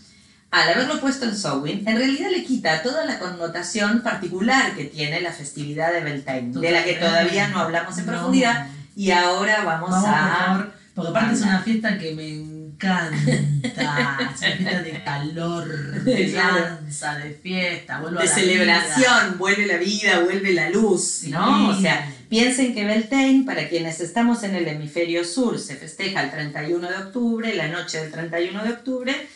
[0.50, 5.20] al haberlo puesto en Samhain, en realidad le quita toda la connotación particular que tiene
[5.20, 7.00] la festividad de Beltane, de la que Totalmente.
[7.00, 8.12] todavía no hablamos en No.
[8.12, 10.46] profundidad y ahora vamos, Vamos, por a...
[10.46, 13.30] favor, porque aparte es una fiesta que me encanta.
[13.32, 15.68] es una fiesta de calor,
[16.04, 21.04] de danza, de fiesta, vuelvo a de la celebración, vuelve la vida, vuelve la luz,
[21.20, 21.30] Sí.
[21.30, 21.68] ¿no?
[21.68, 26.30] O sea, piensen que Beltane, para quienes estamos en el hemisferio sur, se festeja el
[26.30, 29.28] 31 de octubre, la noche del 31 de octubre.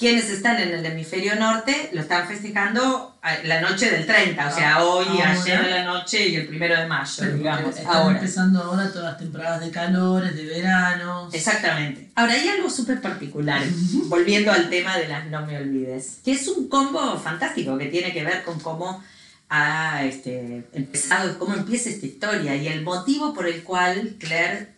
[0.00, 4.76] Quienes están en el hemisferio norte lo están festejando la noche del 30, o sea,
[4.76, 5.30] Ah, hoy, ahora.
[5.32, 8.16] ayer a la noche y el primero de mayo, digamos, están ahora.
[8.16, 11.34] empezando ahora todas las temporadas de calores, de veranos.
[11.34, 12.08] Exactamente.
[12.14, 13.62] Ahora hay algo súper particular,
[14.06, 18.14] volviendo al tema de las no me olvides, que es un combo fantástico que tiene
[18.14, 19.04] que ver con cómo
[19.50, 24.68] ha este, empezado, cómo empieza esta historia y el motivo por el cual Claire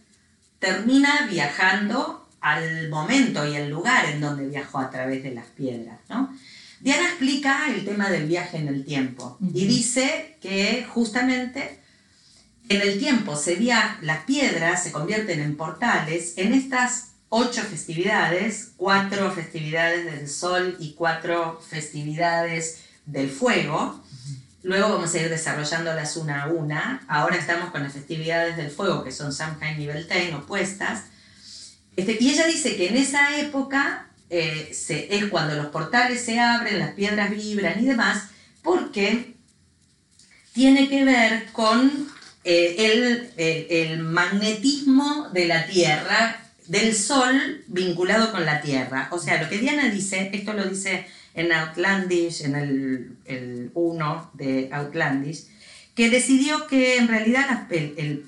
[0.58, 5.98] termina viajando al momento y el lugar en donde viajó a través de las piedras.
[6.08, 6.36] ¿no?
[6.80, 11.78] Diana explica el tema del viaje en el tiempo y dice que justamente
[12.68, 18.72] en el tiempo se via- las piedras se convierten en portales en estas ocho festividades,
[18.76, 24.02] cuatro festividades del sol y cuatro festividades del fuego.
[24.64, 27.02] Luego vamos a ir desarrollándolas una a una.
[27.08, 31.04] Ahora estamos con las festividades del fuego, que son Samhain y Beltane, opuestas.
[31.96, 34.70] Este, y ella dice que en esa época eh,
[35.10, 38.28] es cuando los portales se abren, las piedras vibran y demás,
[38.62, 39.34] porque
[40.54, 42.08] tiene que ver con
[42.44, 49.08] eh, el, el- magnetismo de la Tierra, del Sol vinculado con la Tierra.
[49.10, 54.30] O sea, lo que Diana dice, esto lo dice en Outlandish, en el, el 1
[54.34, 55.44] de Outlandish,
[55.94, 57.66] que decidió que en realidad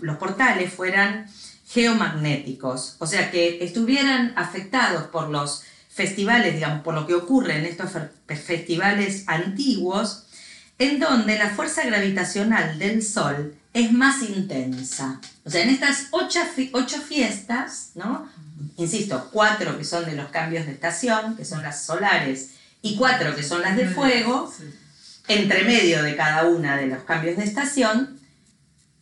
[0.03, 1.27] los portales fueran
[1.75, 7.65] geomagnéticos, o sea, que estuvieran afectados por los festivales, digamos, por lo que ocurre en
[7.65, 10.27] estos fe- festivales antiguos,
[10.79, 15.21] en donde la fuerza gravitacional del Sol es más intensa.
[15.45, 16.41] O sea, en estas ocho,
[16.73, 18.29] ocho fiestas, ¿no?
[18.77, 22.51] Insisto, cuatro que son de los cambios de estación, que son las solares,
[22.83, 24.53] y cuatro que son las de fuego,
[25.27, 28.14] entre medio de cada una de los cambios de estación,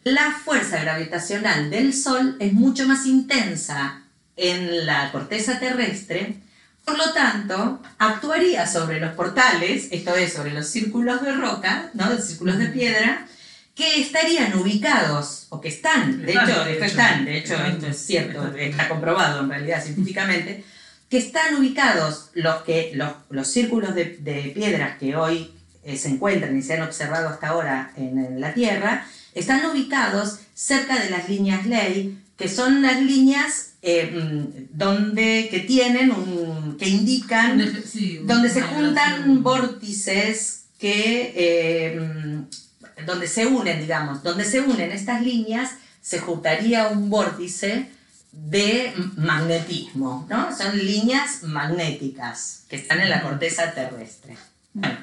[0.05, 4.03] la fuerza gravitacional del Sol es mucho más intensa
[4.37, 6.37] en la corteza terrestre,
[6.85, 12.11] por lo tanto, actuaría sobre los portales, esto es, sobre los círculos de roca, ¿no?
[12.11, 13.27] los círculos de piedra,
[13.75, 16.85] que estarían ubicados, o que están, de Están, hecho, de hecho.
[16.85, 20.65] están, de hecho, esto es cierto, está comprobado en realidad científicamente,
[21.09, 25.53] que están ubicados los, que, los, los círculos de, de piedras que hoy
[25.85, 30.39] eh, se encuentran y se han observado hasta ahora en, en la Tierra, están ubicados
[30.55, 36.77] cerca de las líneas ley, que son las líneas eh, mm, donde, que tienen un,
[36.79, 44.45] que indican sí, donde se juntan vórtices que eh, mm, donde se unen, digamos, donde
[44.45, 47.89] se unen estas líneas, se juntaría un vórtice
[48.33, 50.57] de magnetismo, ¿no?
[50.57, 54.37] Son líneas magnéticas que están en la corteza terrestre.
[54.73, 54.97] Bueno,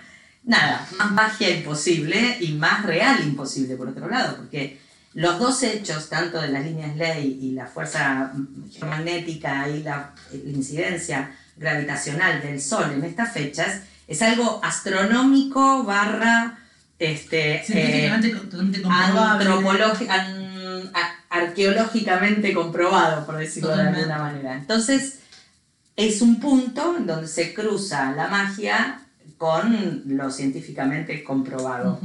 [0.50, 4.80] nada, más magia imposible y más real imposible por otro lado, porque
[5.14, 8.34] los dos hechos, tanto de las líneas ley y la fuerza
[8.72, 10.14] geomagnética y la,
[10.46, 16.58] incidencia gravitacional del Sol en estas fechas, es algo astronómico barra
[16.98, 18.12] este, eh,
[21.30, 24.56] arqueológicamente comprobado, por decirlo de alguna manera.
[24.56, 25.20] Entonces,
[25.96, 29.02] es un punto en donde se cruza la magia
[29.40, 32.00] con lo científicamente comprobado.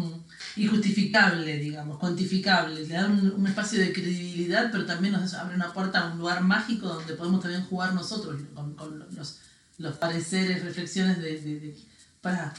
[0.57, 2.87] Y justificable, digamos, cuantificable.
[2.87, 6.42] Le da un, espacio de credibilidad, pero también nos abre una puerta a un lugar
[6.42, 9.40] mágico donde podemos también jugar nosotros con, los,
[9.79, 11.77] los, pareceres, reflexiones de, de
[12.20, 12.55] para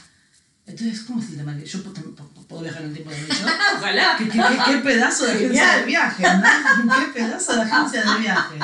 [0.66, 1.56] entonces, ¿cómo es el tema?
[1.64, 1.78] Yo
[2.48, 3.28] puedo viajar en el tiempo de mi
[3.76, 4.16] Ojalá.
[4.18, 6.98] ¿Qué, qué, pedazo de agencia de viaje, ¿no?
[6.98, 8.58] ¿Qué pedazo de agencia de viaje?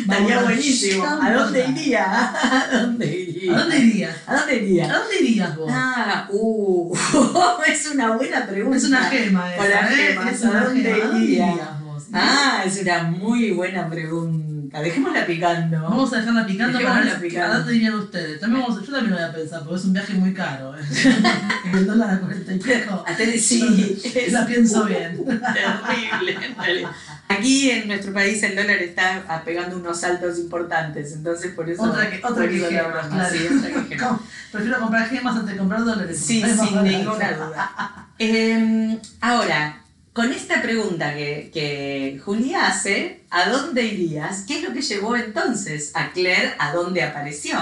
[0.00, 1.04] Estaría buenísimo.
[1.06, 2.34] ¿A dónde iría?
[2.70, 3.29] ¿A dónde iría?
[3.48, 4.16] ¿A dónde irías?
[4.26, 4.84] ¿A dónde iría?
[4.84, 5.70] ¿A dónde irías vos?
[5.72, 6.94] Ah, uh,
[7.66, 8.76] es una buena pregunta.
[8.76, 10.18] Es una gema esa, ¿eh?
[10.18, 12.04] Una ¿A dónde irías vos?
[12.12, 14.49] Ah, es una muy buena pregunta.
[14.72, 15.82] Dejémosla picando.
[15.82, 17.54] Vamos a dejarla picando para ver picando.
[17.54, 18.40] a dónde ustedes.
[18.40, 20.74] También vamos, yo también lo voy a pensar, porque es un viaje muy caro.
[20.76, 20.82] ¿eh?
[21.72, 23.04] el dólar a 40 y pico.
[23.38, 23.98] Sí,
[24.30, 25.24] la pienso bien.
[25.24, 26.88] Terrible.
[27.28, 31.82] Aquí en nuestro país el dólar está pegando unos saltos importantes, entonces por eso.
[31.82, 33.36] Otra que, otra que gemas, claro.
[33.36, 34.20] Sí, otra que gemas.
[34.52, 36.18] Prefiero comprar gemas antes de comprar dólares.
[36.18, 38.06] Sí, sin ninguna duda.
[38.18, 39.79] Eh, ahora,
[40.12, 44.44] con esta pregunta que, que Julia hace, ¿a dónde irías?
[44.46, 47.58] ¿Qué es lo que llevó entonces a Claire a dónde apareció?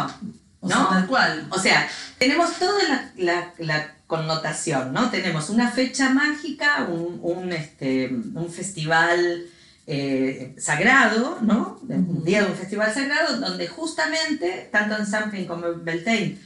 [0.63, 0.67] ¿No?
[0.67, 1.47] O sea, tal cual.
[1.51, 5.11] O sea, tenemos toda la, connotación, ¿no?
[5.11, 9.45] Tenemos una fecha mágica, un, este, un festival
[9.87, 11.79] eh, sagrado, ¿no?
[11.87, 16.39] Un día de un festival sagrado, donde justamente, tanto en Sampling como en Beltane,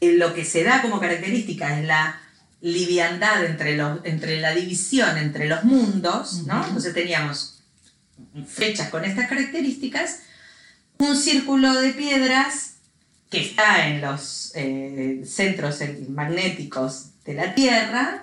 [0.00, 2.21] eh, lo que se da como característica es la
[2.62, 6.64] liviandad entre, los, entre la división entre los mundos, ¿no?
[6.64, 7.60] Entonces teníamos
[8.46, 10.20] fechas con estas características,
[10.98, 12.74] un círculo de piedras
[13.28, 18.22] que está en los eh, centros magnéticos de la Tierra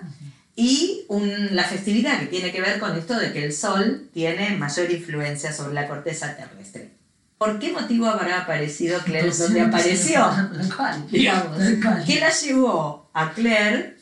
[0.55, 1.05] y
[1.51, 5.51] la festividad que tiene que ver con esto de que el Sol tiene mayor influencia
[5.51, 6.91] sobre la corteza terrestre.
[7.37, 10.29] ¿Por qué motivo habrá aparecido Claire donde apareció?
[11.11, 11.57] Digamos,
[12.05, 13.98] ¿Qué la llevó a Claire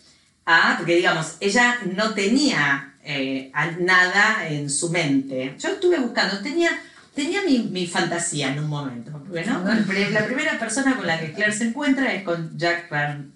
[0.49, 5.53] Ah, porque digamos, ella no tenía eh, nada en su mente.
[5.59, 6.69] Yo estuve buscando, tenía,
[7.13, 9.11] tenía mi, fantasía en un momento.
[9.27, 12.87] Bueno, la primera persona con la que Claire se encuentra es con Jack,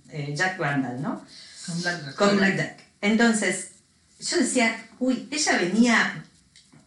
[0.09, 1.21] eh, Jack Randall, ¿no?
[1.65, 2.83] Con Black, con Black Jack.
[3.01, 3.71] Entonces,
[4.17, 6.23] yo decía, uy, ella venía,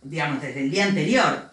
[0.02, 1.50] digamos, desde el día anterior,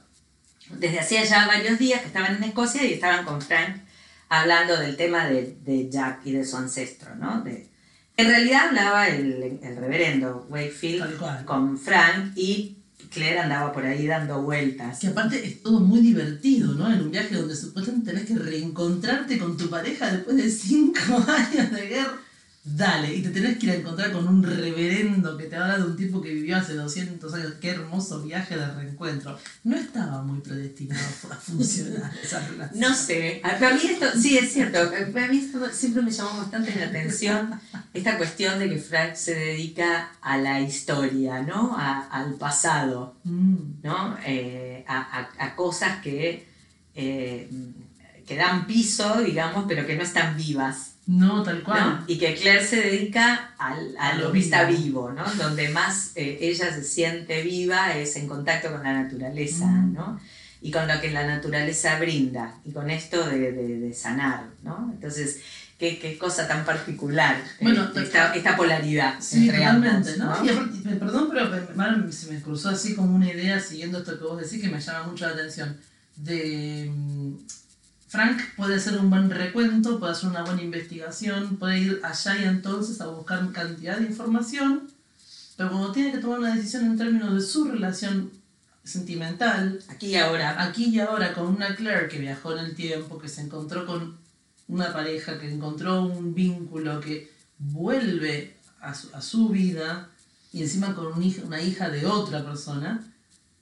[0.69, 3.81] desde hacía ya varios días que estaban en Escocia y estaban con Frank
[4.29, 7.41] hablando del tema de, de Jack y de su ancestro, ¿no?
[7.41, 7.70] De,
[8.17, 12.77] en realidad hablaba el, reverendo Wakefield con Frank y
[13.09, 14.99] Claire andaba por ahí dando vueltas.
[14.99, 16.91] Que aparte es todo muy divertido, ¿no?
[16.91, 21.71] En un viaje donde supuestamente tenés que reencontrarte con tu pareja después de cinco años
[21.71, 22.19] de guerra.
[22.63, 25.83] Dale, y te tenés que ir a encontrar con un reverendo que te habla de
[25.83, 27.53] un tipo que vivió hace 200 años.
[27.59, 29.35] Qué hermoso viaje de reencuentro.
[29.63, 32.79] No estaba muy predestinado a funcionar esa relación.
[32.79, 34.77] No sé, para mí esto, sí es cierto,
[35.11, 37.59] para mí esto siempre me llamó bastante la atención
[37.95, 41.75] esta cuestión de que Frank se dedica a la historia, ¿no?
[41.77, 43.81] al pasado, mm.
[43.83, 44.17] ¿no?
[44.25, 46.47] Eh, a, cosas que,
[46.93, 47.49] eh,
[48.25, 50.90] que dan piso, digamos, pero que no están vivas.
[51.11, 52.05] No, tal cual.
[52.07, 55.25] Y que Claire se dedica al, a lo vista vivo, ¿no?
[55.35, 59.93] Donde más eh, ella se siente viva es en contacto con la naturaleza, mm.
[59.93, 60.21] ¿no?
[60.61, 64.89] Y con lo que la naturaleza brinda, y con esto de, de, sanar, ¿no?
[64.93, 65.41] Entonces,
[65.77, 69.15] qué, qué, cosa tan particular bueno, eh, esta, esta, polaridad.
[69.19, 70.33] Sí, totalmente, ¿no?
[70.45, 74.61] Y perdón, pero se me cruzó así como una idea siguiendo esto que vos decís
[74.61, 75.75] que me llama mucho la atención.
[76.15, 77.33] De mm,
[78.11, 82.43] Frank puede hacer un buen recuento, puede hacer una buena investigación, puede ir allá y
[82.43, 84.91] entonces a buscar cantidad de información,
[85.55, 88.29] pero cuando tiene que tomar una decisión en términos de su relación
[88.83, 93.17] sentimental, aquí y ahora, aquí y ahora con una Claire que viajó en el tiempo,
[93.17, 94.17] que se encontró con
[94.67, 100.09] una pareja, que encontró un vínculo, que vuelve a su, vida
[100.51, 103.09] y encima con una hija de otra persona,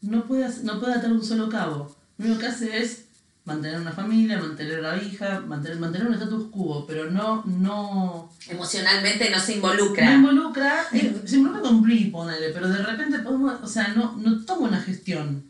[0.02, 1.96] no puede, no puede atar un solo cabo.
[2.18, 3.09] Lo único que hace es
[3.50, 8.32] mantener una familia, mantener a la hija, mantener, mantener un status quo, pero no, no...
[8.48, 10.06] Emocionalmente no se involucra.
[10.06, 14.16] No involucra, eh, se involucra con Brie, ponele, pero de repente podemos, o sea, no,
[14.18, 15.44] no toma una gestión.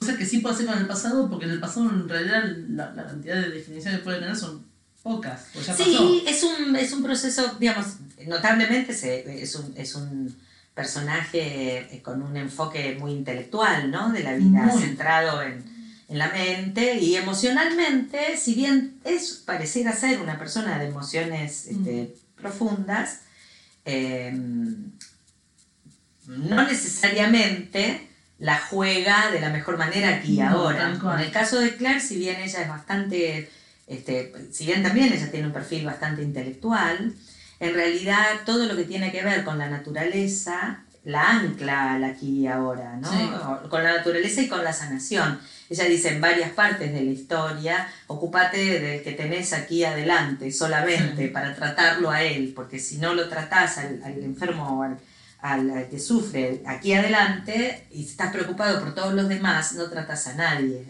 [0.00, 2.44] O sea que sí puede hacer con el pasado, porque en el pasado en realidad
[2.68, 4.64] la, la cantidad de definiciones que puede tener son
[5.02, 5.48] pocas.
[5.52, 7.86] Pues ya sí, Es, un, es un proceso, digamos,
[8.26, 10.34] notablemente es, un, es un
[10.74, 14.10] personaje eh, con un enfoque muy intelectual, ¿no?
[14.10, 14.82] De la vida, Muy.
[14.82, 15.73] centrado en,
[16.08, 22.14] en la mente y emocionalmente, si bien es pareciera ser una persona de emociones este,
[22.36, 23.20] profundas,
[23.84, 24.32] eh,
[26.26, 30.92] no necesariamente la juega de la mejor manera aquí y No, ahora.
[30.92, 33.50] En el caso de Claire, si bien ella es bastante,
[33.86, 37.14] este, si bien también ella tiene un perfil bastante intelectual,
[37.60, 42.40] en realidad todo lo que tiene que ver con la naturaleza la ancla al aquí
[42.40, 43.10] y ahora, ¿no?
[43.10, 43.30] Sí.
[43.68, 45.38] Con la naturaleza y con la sanación.
[45.70, 51.26] Ella dice en varias partes de la historia, ocúpate del que tenés aquí adelante solamente
[51.26, 51.28] Sí.
[51.28, 54.98] para tratarlo a él, porque si no lo tratás al, al enfermo o al,
[55.40, 60.26] al- al que sufre aquí adelante y estás preocupado por todos los demás, no tratas
[60.28, 60.84] a nadie.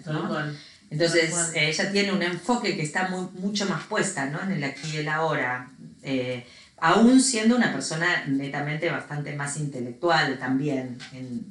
[0.91, 4.41] Entonces, ella tiene un enfoque que está muy, mucho más puesta ¿no?
[4.43, 5.69] en el aquí y el ahora,
[6.03, 6.47] eh,
[6.79, 11.47] aún siendo una persona netamente bastante más intelectual también, en,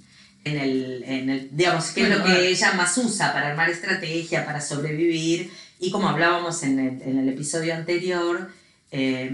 [0.45, 4.45] en el, en el- digamos, que es lo que ella más usa para armar estrategia,
[4.45, 8.49] para sobrevivir, y como hablábamos en el, en el episodio anterior,
[8.91, 9.31] eh,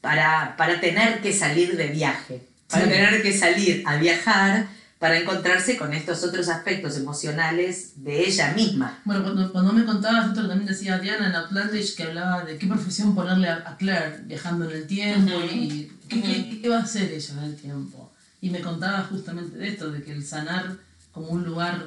[0.00, 2.90] para, para tener que salir de viaje, para Sí.
[2.90, 4.68] tener que salir a viajar
[4.98, 9.00] para encontrarse con estos otros aspectos emocionales de ella misma.
[9.04, 12.66] Bueno, cuando, cuando me contabas esto, también decía Diana en Outlandish que hablaba de qué
[12.66, 16.82] profesión ponerle a, a Claire viajando en el tiempo y qué, qué- qué va a
[16.82, 18.07] hacer ella en el tiempo.
[18.40, 20.76] Y me contaba justamente de esto, de que el sanar
[21.12, 21.86] como un lugar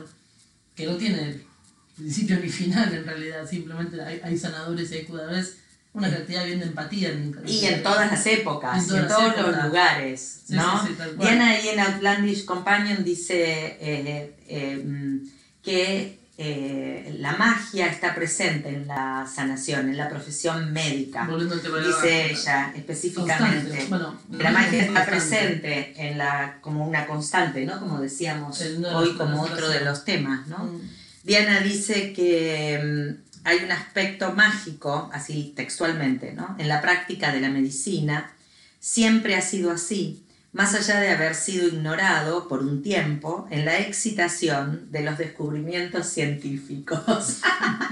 [0.76, 1.42] que no tiene
[1.96, 5.58] principio ni final en realidad, simplemente hay, hay sanadores y hay vez
[5.94, 7.10] una cantidad bien de empatía.
[7.10, 9.66] En, Y en todas las épocas, En todas en las todos los épocas.
[9.66, 10.86] lugares, Sí, ¿no?
[10.86, 11.04] sí, sí.
[11.20, 15.28] Diana ahí en Outlandish Companion dice eh, eh, mm,
[15.62, 22.74] que eh, la magia está presente en la sanación, en la profesión médica, dice ella
[22.76, 23.70] específicamente.
[23.70, 23.86] Constante.
[23.90, 27.80] Bueno, La magia está presente en la, como una constante, ¿no?
[27.80, 30.64] Como decíamos hoy como otro de los temas, ¿no?
[30.64, 30.82] Mm.
[31.24, 32.82] Diana dice que
[33.14, 36.56] mm, hay un aspecto mágico, así textualmente, ¿no?
[36.58, 38.32] En la práctica de la medicina
[38.80, 43.80] siempre ha sido así, más allá de haber sido ignorado por un tiempo en la
[43.80, 47.38] excitación de los descubrimientos científicos.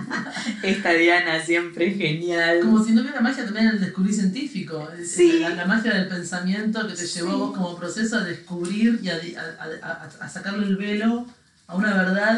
[0.64, 2.60] Esta Diana siempre genial.
[2.62, 4.88] Como si no hubiera magia también en el descubrir científico.
[5.06, 5.40] Sí.
[5.40, 7.38] La, la magia del pensamiento que te llevó Sí.
[7.38, 11.26] vos como proceso a descubrir y a, a- a- a sacarle el velo
[11.68, 12.38] a una verdad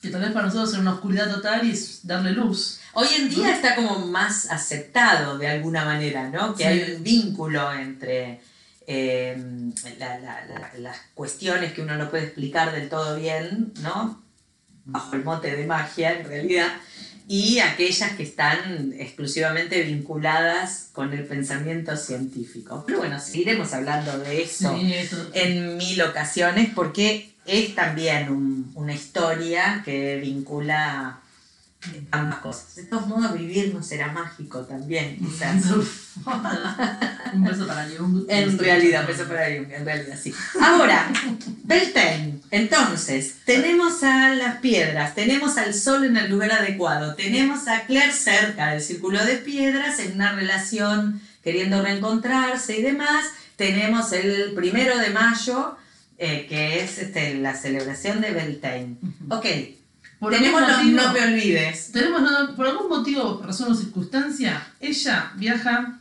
[0.00, 2.78] que tal vez para nosotros era una oscuridad total y darle luz.
[2.92, 6.54] Hoy en día está como más aceptado de alguna manera, ¿no?
[6.54, 6.68] Que Sí.
[6.68, 8.40] hay un vínculo entre
[8.86, 9.36] eh,
[9.98, 14.22] la- la- la- las cuestiones que uno no puede explicar del todo bien, ¿no?
[14.84, 16.68] Bajo el mote de magia, en realidad,
[17.26, 22.84] y aquellas que están exclusivamente vinculadas con el pensamiento científico.
[22.86, 28.92] Pero bueno, seguiremos hablando de Sí, esto- en mil ocasiones porque es también un- una
[28.92, 31.20] historia que vincula
[32.10, 32.74] ambas cosas.
[32.76, 35.64] De todos modos, vivir no será mágico también, quizás.
[37.32, 38.24] un beso para Jung.
[38.28, 40.34] En realidad, un beso para Jung, en realidad sí.
[40.60, 41.10] Ahora,
[41.64, 42.40] Beltane.
[42.50, 48.12] Entonces, tenemos a las piedras, tenemos al sol en el lugar adecuado, tenemos a Claire
[48.12, 53.26] cerca del círculo de piedras en una relación queriendo reencontrarse y demás.
[53.56, 55.76] Tenemos el primero de mayo,
[56.18, 58.96] eh, que es este, la celebración de Beltane.
[59.28, 59.46] Ok,
[60.24, 61.92] Por tenemos los motivo- no me olvides.
[61.92, 65.98] Tenemos, no, por algún motivo, razón o circunstancia, ella viaja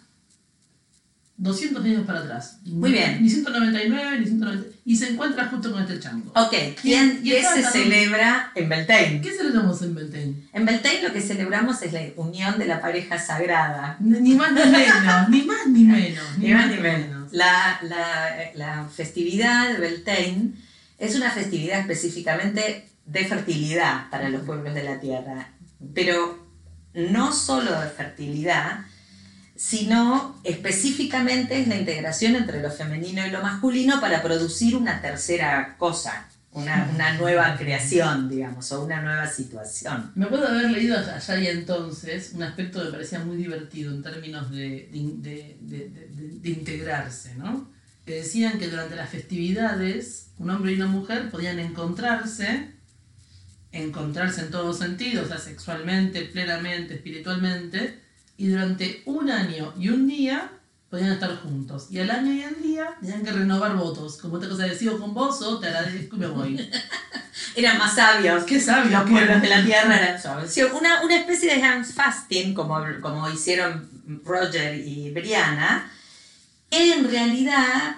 [1.37, 2.59] 200 años para atrás.
[2.65, 3.21] Muy bien.
[3.21, 4.67] Ni 199, ni 190.
[4.85, 6.31] Y se encuentra justo con este chango.
[6.35, 9.21] Ok, ¿quién, Y- ¿qué se también- celebra en Beltane?
[9.21, 10.33] ¿Qué celebramos en Beltane?
[10.53, 13.97] En Beltane lo que celebramos es la unión de la pareja sagrada.
[13.99, 16.37] Ni ni más ni menos, ni más ni menos.
[16.37, 17.33] Ni más ni menos.
[17.33, 20.51] La, la- la festividad de Beltane
[20.99, 25.49] es una festividad específicamente de fertilidad para los pueblos de la tierra,
[25.93, 26.41] pero
[26.93, 28.81] no solo de fertilidad,
[29.55, 35.75] sino específicamente es la integración entre lo femenino y lo masculino para producir una tercera
[35.77, 40.11] cosa, una, nueva creación, digamos, o una nueva situación.
[40.15, 44.01] Me acuerdo haber leído allá y entonces un aspecto que me parecía muy divertido en
[44.03, 45.89] términos de- de- de-
[46.39, 47.71] de integrarse, ¿no?
[48.05, 52.71] Que decían que durante las festividades un hombre y una mujer podían encontrarse,
[53.73, 57.99] encontrarse en todos sentidos, o sea, sexualmente, plenamente, espiritualmente,
[58.37, 60.49] y durante un año y un día
[60.89, 61.87] podían estar juntos.
[61.89, 64.17] Y al año y al día tenían que renovar votos.
[64.17, 66.69] Como esta cosa de sigo con vos o te agradezco y me voy.
[67.55, 70.53] Eran más sabios Qué sabios los pueblos de la tierra eran suaves.
[70.53, 73.89] Sí, una, una especie de Hans Fasting, como, como hicieron
[74.23, 75.91] Roger y Brianna,
[76.69, 77.95] en realidad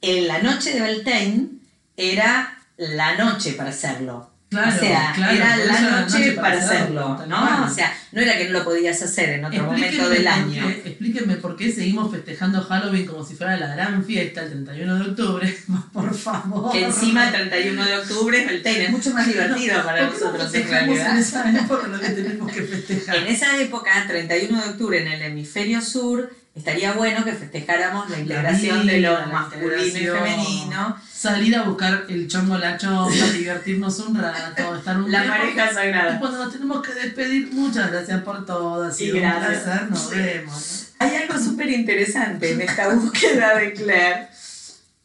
[0.00, 1.48] en la noche de Beltane
[1.96, 4.31] era la noche para hacerlo.
[4.52, 7.64] Claro, o sea, claro, era por la noche, para hacerlo, ¿no?
[7.66, 10.66] O sea, no era que no lo podías hacer en otro momento del por año.
[10.66, 14.94] qué- explíquenme por qué seguimos festejando Halloween como si fuera la gran fiesta el 31
[14.96, 15.56] de octubre,
[15.92, 16.70] por favor.
[16.70, 20.44] Que encima el 31 de octubre es Beltane, es mucho más divertido para ¿Por nosotros
[20.44, 21.18] en festejamos en realidad.
[21.18, 23.16] esa época lo que tenemos que festejar?
[23.16, 28.18] En esa época, 31 de octubre, en el hemisferio sur, estaría bueno que festejáramos la
[28.18, 34.18] integración de lo masculino y femenino, Salir a buscar el chongo, la chonga, divertirnos un
[34.20, 35.38] rato, estar un la tiempo.
[35.38, 36.18] pareja Y sagrada.
[36.18, 38.82] cuando nos tenemos que despedir, muchas gracias por todo.
[38.84, 39.62] Ha sido un gracias.
[39.62, 40.16] placer, nos Sí.
[40.16, 40.88] vemos.
[40.98, 44.28] Hay algo súper interesante en esta búsqueda de Claire,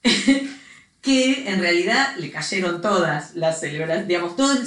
[1.01, 4.59] que en realidad le cayeron todas las celebraciones, digamos, todos,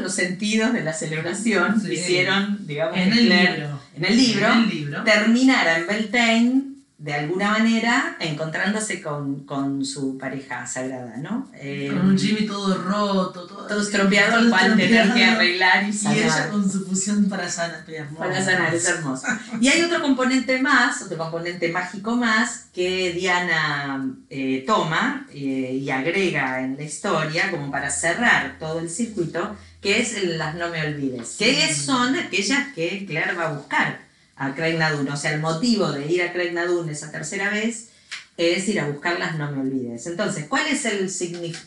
[0.00, 1.92] los sentidos de la celebración Sí.
[1.92, 3.75] hicieron, digamos, En el Claire, libro.
[3.96, 5.02] En el libro, En el libro.
[5.04, 6.62] terminara en Beltane
[6.98, 11.50] de alguna manera encontrándose con, con su pareja sagrada, ¿no?
[11.54, 15.88] Eh, Con un Jimmy todo roto, todo, todo estropeado, al cual tener que arreglar y
[15.90, 16.16] Y sanar.
[16.18, 17.84] ella con su fusión para sanar.
[17.86, 18.18] hermoso.
[18.18, 19.26] Para sanar, es hermoso.
[19.60, 25.90] Y hay otro componente más, otro componente mágico más, que Diana eh, toma eh, y
[25.90, 30.86] agrega en la historia como para cerrar todo el circuito, que es las no me
[30.86, 34.00] olvides, que son aquellas que Claire va a buscar
[34.36, 35.08] a Craig Nadun.
[35.08, 37.90] O sea, el motivo de ir a Craig Nadun esa tercera vez
[38.36, 40.06] es ir a buscar las no me olvides.
[40.06, 41.10] Entonces, ¿cuál es el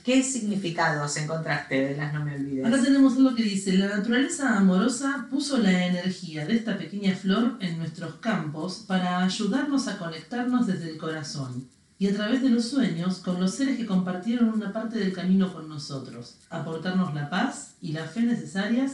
[0.03, 2.65] qué significados encontraste de las no me olvides?
[2.65, 7.57] Acá tenemos algo que dice, la naturaleza amorosa puso la energía de esta pequeña flor
[7.59, 11.67] en nuestros campos para ayudarnos a conectarnos desde el corazón
[11.99, 15.53] y a través de los sueños con los seres que compartieron una parte del camino
[15.53, 18.93] con nosotros, aportarnos la paz y la fe necesarias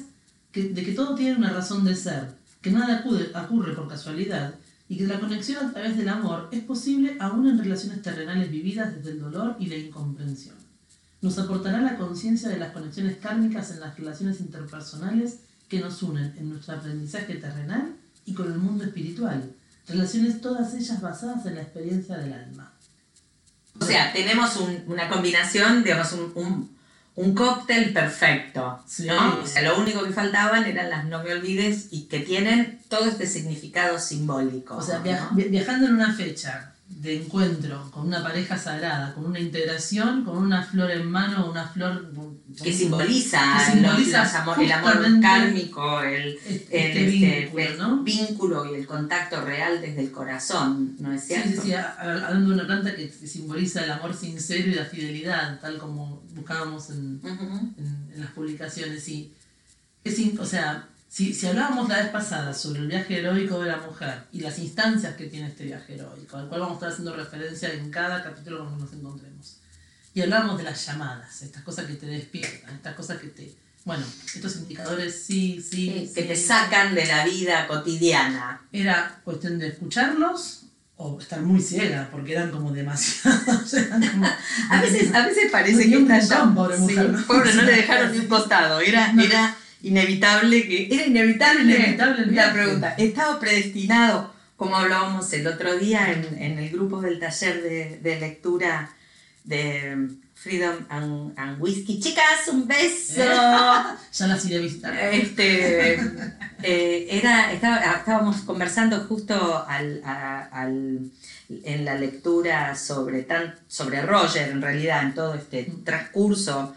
[0.53, 4.55] de que todo tiene una razón de ser, que nada ocurre por casualidad
[4.89, 8.93] y que la conexión a través del amor es posible aún en relaciones terrenales vividas
[8.95, 10.65] desde el dolor y la incomprensión
[11.25, 16.35] nos aportará la conciencia de las conexiones kármicas en las relaciones interpersonales que nos unen
[16.37, 17.95] en nuestro aprendizaje terrenal
[18.27, 19.51] y con el mundo espiritual,
[19.87, 22.71] relaciones todas ellas basadas en la experiencia del alma.
[23.79, 26.75] O sea, tenemos un- una combinación, digamos, un, un-
[27.17, 29.05] un cóctel perfecto, Sí.
[29.07, 29.39] ¿no?
[29.41, 33.05] O sea, lo único que faltaban eran las no me olvides y que tienen todo
[33.05, 34.75] este significado simbólico.
[34.77, 35.03] O sea, ¿no?
[35.03, 40.23] via- vi- viajando en una fecha de encuentro con una pareja sagrada, con una integración,
[40.23, 42.11] con una flor en mano, una flor
[42.63, 47.05] que simboliza, que simboliza los- los amor- el amor kármico, el, este, el, este
[47.41, 48.03] vínculo, el ¿no?
[48.03, 51.49] vínculo y el contacto real desde el corazón, ¿no es Sí, cierto?
[51.61, 55.59] sí, sí, a- hablando de una planta que simboliza el amor sincero y la fidelidad,
[55.59, 57.73] tal como buscábamos en, Ujú.
[57.77, 59.33] en, en las publicaciones, sí.
[60.03, 63.77] Es o sea, si, si hablábamos la vez pasada sobre el viaje heroico de la
[63.77, 67.15] mujer y las instancias que tiene este viaje heroico, al cual vamos a estar haciendo
[67.15, 69.57] referencia en cada capítulo que nos encontremos,
[70.13, 73.55] y hablábamos de las llamadas, estas cosas que te despiertan, estas cosas que te...
[73.85, 74.03] Bueno,
[74.33, 75.69] estos indicadores sí, sí,
[76.05, 76.45] Sí, que sí, te sí.
[76.47, 78.61] sacan de la vida cotidiana.
[78.73, 80.63] Era cuestión de escucharlos
[80.97, 83.73] o estar muy ciega, porque eran como demasiados.
[83.73, 84.27] eran como-
[84.69, 87.25] A veces, a veces parece Tenía que un pobre mujer, ¿no?
[87.27, 88.79] pobre, no le dejaron ni un costado.
[88.81, 89.21] Era, No.
[89.23, 89.55] era
[89.87, 90.87] inevitable que.
[90.93, 92.95] Era inevitable, inevitable la pregunta.
[92.97, 98.19] Estaba predestinado, como hablábamos el otro día en, en el grupo del taller de, de
[98.19, 98.89] lectura
[99.43, 101.99] de Freedom and, and Whiskey.
[101.99, 103.15] Chicas, un beso.
[103.17, 104.93] ya las iré a visitar.
[105.13, 105.93] Este,
[106.63, 111.09] eh, era, estaba- estábamos conversando justo al, a- al-
[111.49, 116.75] en la lectura sobre, tan, sobre Roger, en realidad, en todo este transcurso,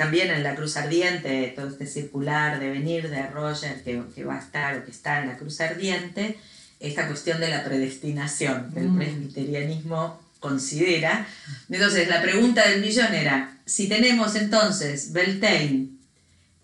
[0.00, 4.36] también en la Cruz Ardiente, todo este circular de venir de Roger que, que va
[4.36, 6.38] a estar o que está en la Cruz Ardiente,
[6.80, 8.96] esta cuestión de la predestinación que el Mm.
[8.98, 11.26] presbiterianismo considera.
[11.68, 15.88] Entonces, la pregunta del millón era, si tenemos entonces Beltane,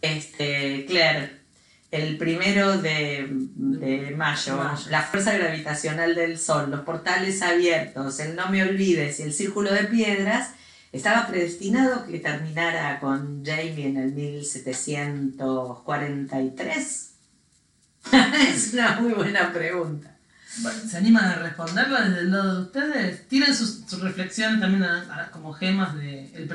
[0.01, 1.33] este, Claire,
[1.91, 4.87] el primero de, de mayo, Mayo.
[4.91, 9.71] la fuerza gravitacional del Sol, los portales abiertos, el no me olvides y el círculo
[9.75, 10.53] de piedras,
[10.97, 17.11] estaba predestinado que terminara con Jamie en el 1743.
[18.49, 20.13] es una muy buena pregunta.
[20.59, 23.29] Bueno, ¿Se animan a responderlo desde el lado de ustedes?
[23.29, 26.49] Tienen sus, sus reflexiones también a- a- como gemas de el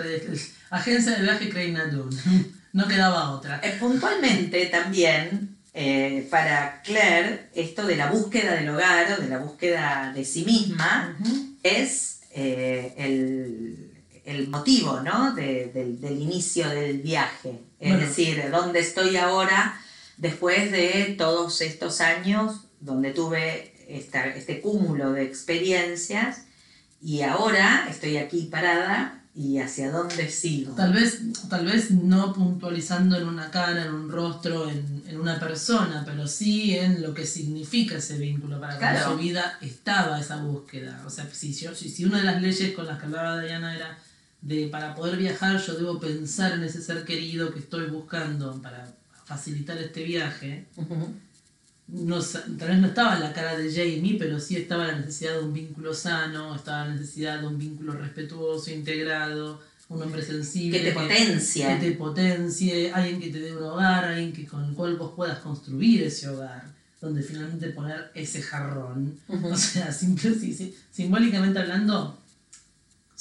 [0.72, 2.10] Agencia de Viaje Crane Nadun.
[2.74, 3.60] No quedaba otra.
[3.62, 9.40] Eh, puntualmente también, eh, para Claire, esto de la búsqueda del hogar o de la
[9.40, 11.18] búsqueda de sí misma
[11.64, 13.91] es eh, el,
[14.32, 15.34] el motivo ¿no?
[15.34, 17.60] de- del, del inicio del viaje.
[17.80, 18.06] Es Bueno.
[18.08, 19.80] decir, ¿dónde estoy ahora
[20.18, 26.44] después de todos estos años donde tuve esta- este cúmulo de experiencias
[27.02, 30.76] y ahora estoy aquí parada y hacia dónde sigo.
[30.76, 31.20] Tal vez,
[31.50, 36.28] tal vez no puntualizando en una cara, en un rostro, en, en una persona, pero
[36.28, 38.60] sí en lo que significa ese vínculo.
[38.60, 41.02] Para que en su vida estaba esa búsqueda.
[41.06, 43.74] O sea, si, yo, si, si una de las leyes con las que hablaba Diana
[43.74, 43.98] era
[44.42, 48.92] de para poder viajar yo debo pensar en ese ser querido que estoy buscando para
[49.26, 51.14] facilitar este viaje, Ujú.
[51.90, 54.98] no, sa- tal vez no estaba en la cara de Jamie, pero sí estaba la
[55.00, 60.24] necesidad de un vínculo sano, estaba la necesidad de un vínculo respetuoso, integrado, un hombre
[60.24, 60.80] sensible.
[60.80, 61.68] Que te potencie.
[61.68, 65.14] Que te potencie, alguien que te dé un hogar, alguien que, con el cual vos
[65.16, 66.64] puedas construir ese hogar,
[67.02, 69.18] donde finalmente poner ese jarrón.
[69.28, 69.48] Ujú.
[69.50, 70.34] O sea, simple-
[70.92, 72.21] simbólicamente hablando,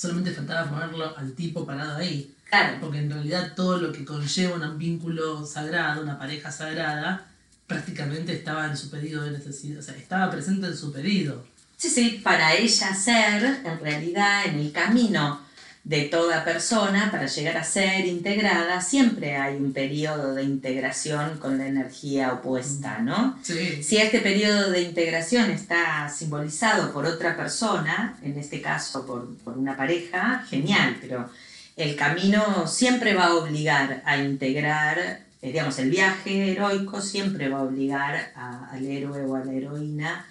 [0.01, 2.34] solamente faltaba ponerlo al tipo parado ahí.
[2.48, 2.78] Claro.
[2.80, 7.26] Porque en realidad todo lo que conlleva un vínculo sagrado, una pareja sagrada,
[7.66, 11.44] prácticamente estaba en su pedido de necesidad, o sea, estaba presente en su pedido.
[11.76, 15.40] Sí, sí, para ella ser, en realidad, en el camino
[15.83, 21.57] de toda persona, para llegar a ser integrada, siempre hay un periodo de integración con
[21.59, 23.39] la energía opuesta, ¿no?
[23.43, 23.83] Sí.
[23.83, 29.57] Si este periodo de integración está simbolizado por otra persona, en este caso por, por
[29.57, 31.28] una pareja, genial, pero
[31.76, 37.61] el camino siempre va a obligar a integrar, eh, digamos, el viaje heroico siempre va
[37.61, 40.26] a obligar a- al héroe o a la heroína,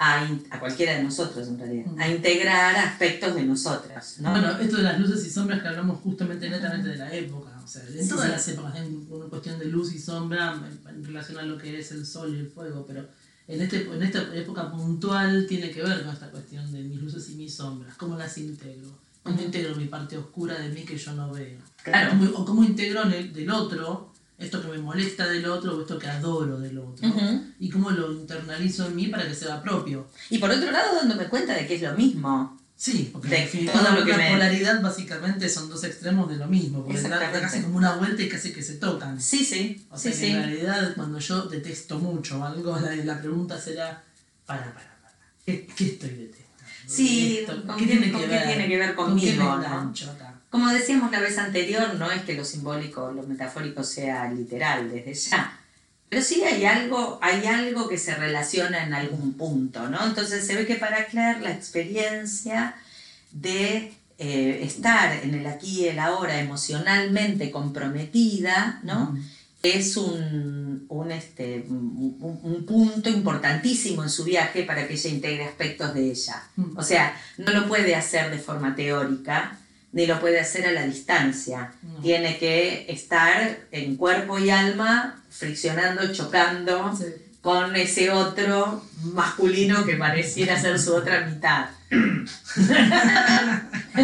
[0.00, 4.30] a, a cualquiera de nosotros en realidad, a integrar aspectos de nosotras, ¿no?
[4.30, 7.66] Bueno, esto de las luces y sombras que hablamos justamente netamente de la época, o
[7.66, 10.56] sea, Sí, todas las épocas, en una cuestión de luz y sombra
[10.88, 13.06] en, relación a lo que es el sol y el fuego, pero
[13.48, 17.28] en, este, en esta época puntual tiene que ver con esta cuestión de mis luces
[17.30, 18.88] y mis sombras, cómo las integro,
[19.24, 22.08] cómo integro mi parte oscura de mí que yo no veo, Claro.
[22.08, 25.76] o cómo, o cómo integro en el- del otro esto que me molesta del otro
[25.76, 27.06] o esto que adoro del otro,
[27.58, 30.06] y cómo lo internalizo en mí para que sea propio.
[30.30, 32.56] Y por otro lado, dándome cuenta de que es lo mismo.
[32.76, 36.84] Sí, porque De lo que la me- polaridad básicamente son dos extremos de lo mismo,
[36.84, 39.20] porque da, casi como una vuelta y casi que se tocan.
[39.20, 40.32] Sí, sí, O sea sí, que sí.
[40.32, 44.04] en realidad cuando yo detesto mucho algo, la, la pregunta será,
[44.46, 45.14] para, para, para,
[45.44, 46.46] ¿qué, qué estoy detestando?
[46.86, 48.46] Sí, Esto, ¿con ¿qué tiene con que qué ver?
[48.46, 49.52] tiene que ver ¿Con qué conmigo, me no?
[49.54, 49.90] acá?
[50.50, 55.12] Como decíamos la vez anterior, no es que lo simbólico, lo metafórico sea literal desde
[55.14, 55.60] ya,
[56.08, 60.04] pero sí hay algo, hay algo que se relaciona en algún punto, ¿no?
[60.06, 62.74] Entonces se ve que para Claire la experiencia
[63.32, 69.16] de eh, estar en el aquí y el ahora emocionalmente comprometida, ¿no?
[69.62, 75.10] Es un, un, este, un, un- un punto importantísimo en su viaje para que ella
[75.10, 76.42] integre aspectos de ella.
[76.56, 76.78] Mm.
[76.78, 79.58] O sea, no lo puede hacer de forma teórica,
[79.92, 81.72] ni lo puede hacer a la distancia.
[81.82, 82.00] No.
[82.00, 87.04] Tiene que estar en cuerpo y alma, friccionando, chocando Sí.
[87.40, 91.66] con ese otro masculino que pareciera ser su otra mitad.
[91.90, 92.26] en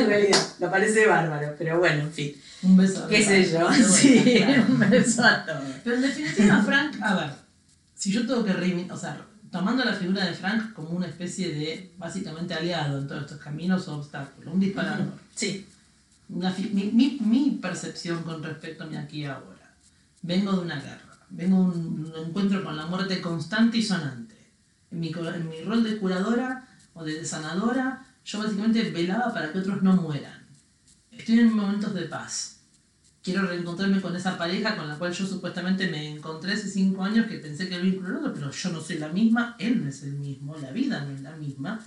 [0.07, 2.35] realidad, lo parece bárbaro, pero bueno, en fin.
[2.62, 3.07] Un beso.
[3.09, 3.70] ¿Qué sé yo?
[3.72, 5.64] Sí, un beso a todos.
[5.82, 7.30] Pero en definitiva, Frank, a ver,
[7.95, 9.20] si yo tengo que reivindicar, o sea,
[9.51, 13.87] tomando la figura de Frank como una especie de, básicamente, aliado en todos estos caminos
[13.89, 15.07] o obstáculos, un disparador.
[15.35, 15.66] Sí.
[16.29, 19.75] Mi, percepción con respecto a mi aquí y ahora.
[20.22, 24.35] Vengo de una guerra, vengo de un, encuentro con la muerte constante y sonante.
[24.91, 29.59] En mi, en mi rol de curadora o de sanadora, yo básicamente velaba para que
[29.59, 30.47] otros no mueran.
[31.11, 32.61] Estoy en momentos de paz.
[33.22, 37.27] Quiero reencontrarme con esa pareja con la cual yo supuestamente me encontré hace cinco años
[37.27, 40.12] que pensé que el vínculo pero yo no soy la misma, él no es el
[40.12, 41.81] mismo, la vida no es la misma.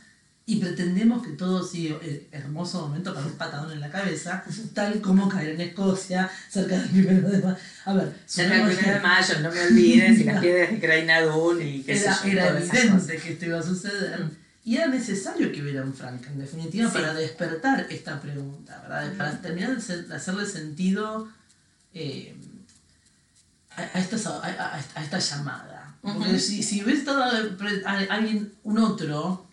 [0.50, 4.44] Y pretendemos que todo siga el hermoso momento para un patadón en la cabeza,
[4.74, 7.58] tal como caer en Escocia, cerca del primero de mayo.
[7.84, 11.62] A ver, Cerca del primero de mayo, no me olvides, y las piedras de Krainadun
[11.62, 14.26] y qué era, sé yo, era evidente que esto iba a suceder.
[14.64, 16.94] Y era necesario que hubiera un Frank, en definitiva, Sí.
[16.98, 19.14] para despertar esta pregunta, ¿verdad?
[19.18, 21.28] Para terminar de, hacerle sentido
[21.94, 22.36] eh,
[23.76, 25.94] a, a esta, a, a- a esta llamada.
[26.02, 29.47] Porque si, si hubiese estado a- alguien, un otro,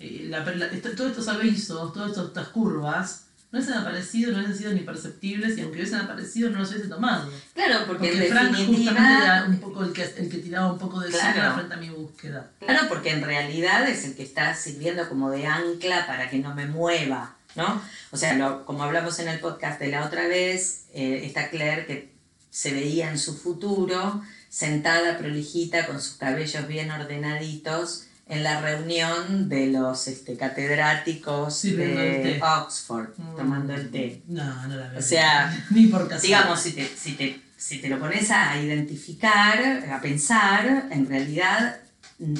[0.00, 4.56] eh, la- la- esta- todos estos avisos, todas estas curvas, no hubiesen aparecido, no hubiesen
[4.58, 7.28] sido ni perceptibles, y aunque hubiesen aparecido, no los hubiese tomado.
[7.54, 8.90] Claro, porque, Porque en Frank definitiva...
[8.92, 11.24] justamente era un poco el que, el que tiraba un poco de Claro.
[11.34, 12.50] sombra frente a mi búsqueda.
[12.60, 16.54] Claro, porque en realidad es el que está sirviendo como de ancla para que no
[16.54, 17.82] me mueva, ¿no?
[18.12, 21.86] O sea, lo- como hablamos en el podcast de la otra vez, eh, está Claire
[21.86, 22.12] que
[22.50, 29.48] se veía en su futuro sentada prolijita con sus cabellos bien ordenaditos en la reunión
[29.48, 32.40] de los este, catedráticos de.
[32.42, 33.36] Oxford, Mm.
[33.36, 34.22] tomando el té.
[34.28, 34.98] No, no la veo.
[34.98, 36.38] O sea, ni por casualidad.
[36.38, 41.78] Digamos, si te, si, te, si te lo pones a identificar, a pensar, en realidad
[42.20, 42.34] mm,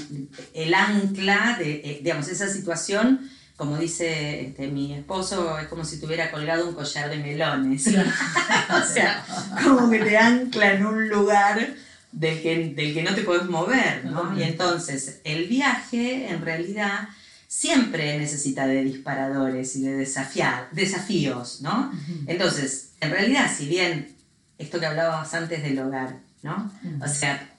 [0.55, 6.01] el ancla de, eh, digamos, esa situación como dice este, mi esposo, es como si
[6.01, 7.87] tuviera colgado un collar de melones.
[8.71, 9.23] o sea,
[9.63, 11.75] como que te ancla en un lugar
[12.13, 14.37] del que, del que no te puedes mover, ¿no?
[14.39, 17.09] Y entonces el viaje en realidad
[17.47, 21.93] siempre necesita de disparadores y de desafiar, desafíos, ¿no?
[22.27, 24.15] Entonces, en realidad, si bien
[24.59, 26.71] esto que hablabas antes del hogar, ¿no?
[27.03, 27.51] O sea,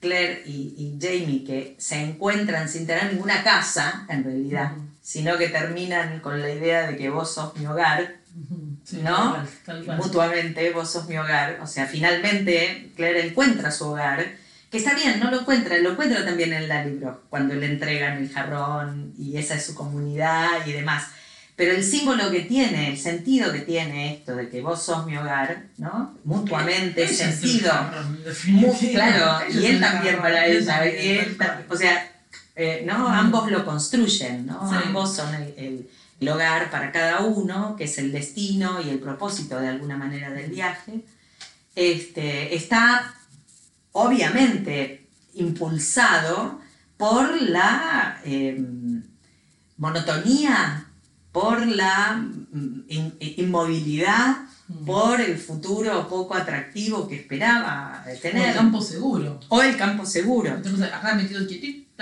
[0.00, 4.72] Claire y, Jamie que se encuentran sin tener ninguna casa, en realidad,
[5.02, 8.16] sino que terminan con la idea de que vos sos mi hogar,
[9.02, 9.36] ¿no?
[9.96, 11.58] Mutuamente, vos sos mi hogar.
[11.62, 14.24] O sea, finalmente Claire encuentra su hogar,
[14.70, 18.18] que está bien, no lo encuentra, lo encuentra también en la libro, cuando le entregan
[18.18, 21.08] el jarrón y esa es su comunidad y demás.
[21.56, 25.16] Pero el símbolo que tiene, el sentido que tiene esto de que vos sos mi
[25.18, 26.16] hogar, ¿no?
[26.24, 27.70] Mutuamente, sentido.
[28.46, 30.82] Muy, claro, y él también para ella.
[31.68, 32.10] o sea,
[32.56, 33.08] eh, ¿no?
[33.08, 34.60] Ambos lo construyen, ¿no?
[34.72, 35.90] Ambos son el, el,
[36.28, 40.50] hogar para cada uno, que es el destino y el propósito de alguna manera del
[40.50, 41.04] viaje.
[41.74, 43.14] Este, está
[43.92, 46.60] obviamente impulsado
[46.96, 48.62] por la eh,
[49.78, 50.86] monotonía
[51.32, 52.80] por la mm,
[53.38, 54.36] inmovilidad,
[54.86, 58.42] por el futuro poco atractivo que esperaba tener.
[58.42, 59.40] O el campo seguro.
[59.48, 60.54] O el campo seguro.
[60.54, 61.40] Entonces, acá metido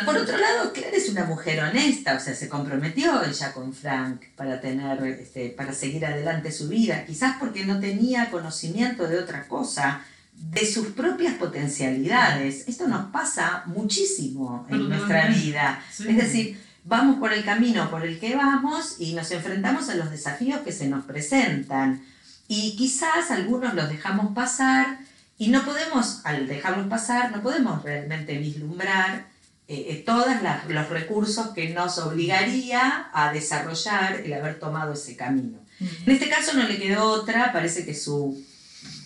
[0.04, 4.22] Por otro lado, Claire es una mujer honesta, o sea, se comprometió ella con Frank
[4.36, 9.46] para tener, este, para seguir adelante su vida, quizás porque no tenía conocimiento de otra
[9.48, 12.68] cosa, de sus propias potencialidades.
[12.68, 15.82] Esto nos pasa muchísimo en nuestra vida.
[15.98, 20.10] Es decir, vamos por el camino por el que vamos y nos enfrentamos a los
[20.10, 22.04] desafíos que se nos presentan.
[22.46, 24.98] Y quizás algunos los dejamos pasar
[25.38, 29.26] y no podemos, al dejarlos pasar, no podemos realmente vislumbrar
[29.70, 30.26] eh, eh, todos
[30.68, 35.58] los recursos que nos obligaría a desarrollar el haber tomado ese camino.
[35.78, 38.42] En este caso no le quedó otra, parece que su,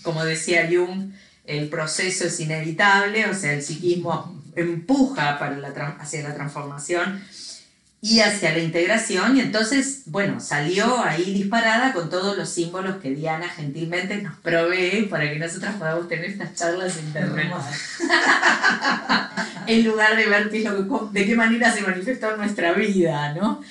[0.02, 1.12] como decía Jung,
[1.44, 7.22] el proceso es inevitable, o sea, el psiquismo empuja para la, hacia la transformación
[8.04, 9.36] y hacia la integración.
[9.36, 15.06] Y entonces, bueno, salió ahí disparada con todos los símbolos que Diana gentilmente nos provee
[15.08, 17.52] para que nosotras podamos tener estas charlas internet.
[19.68, 20.68] en lugar de ver qué
[21.12, 23.62] de qué manera se manifestó en nuestra vida, ¿no?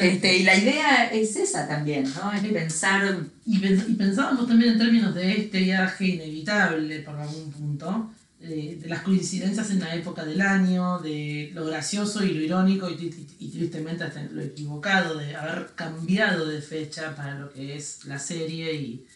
[0.00, 2.30] Este, y la idea es esa también, ¿no?
[2.32, 3.16] Es pensar...
[3.46, 8.10] Y, y pensábamos también en términos de este viaje inevitable por algún punto,
[8.40, 12.94] de, las coincidencias en la época del año, de lo gracioso y lo irónico y,
[12.96, 18.74] tristemente hasta lo equivocado, de haber cambiado de fecha para lo que es la serie
[18.74, 19.06] y,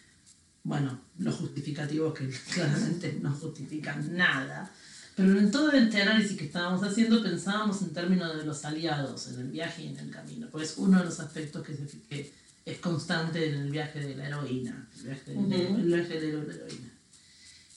[0.63, 4.69] bueno, los justificativos que claramente no justifican nada.
[5.15, 9.41] Pero en todo este análisis que estábamos haciendo pensábamos en términos de los aliados en
[9.41, 12.33] el viaje y en el camino, pues es uno de los aspectos que, se,
[12.65, 16.92] es constante en el viaje de la heroína, el viaje, el viaje de la heroína.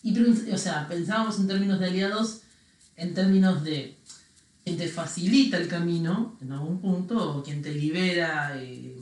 [0.07, 2.43] Y, o sea, pensábamos en términos de aliados,
[2.97, 3.97] en términos de
[4.63, 8.97] quien te facilita el camino en algún punto, o quien te libera eh,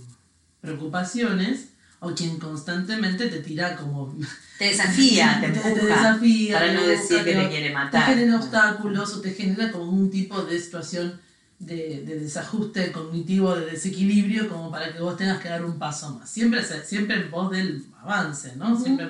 [0.63, 1.69] preocupaciones,
[2.01, 4.17] o quien constantemente te tira como...
[4.59, 8.07] Te desafía, te empuja, te, desafía, para no decir que te quiere matar.
[8.07, 11.21] Te genera obstáculos o te genera como un tipo de situación
[11.59, 16.31] de, desajuste cognitivo, de desequilibrio, como para que vos tengas que dar un paso más.
[16.31, 18.79] Siempre, siempre en pos del avance, ¿no?
[18.79, 19.09] Siempre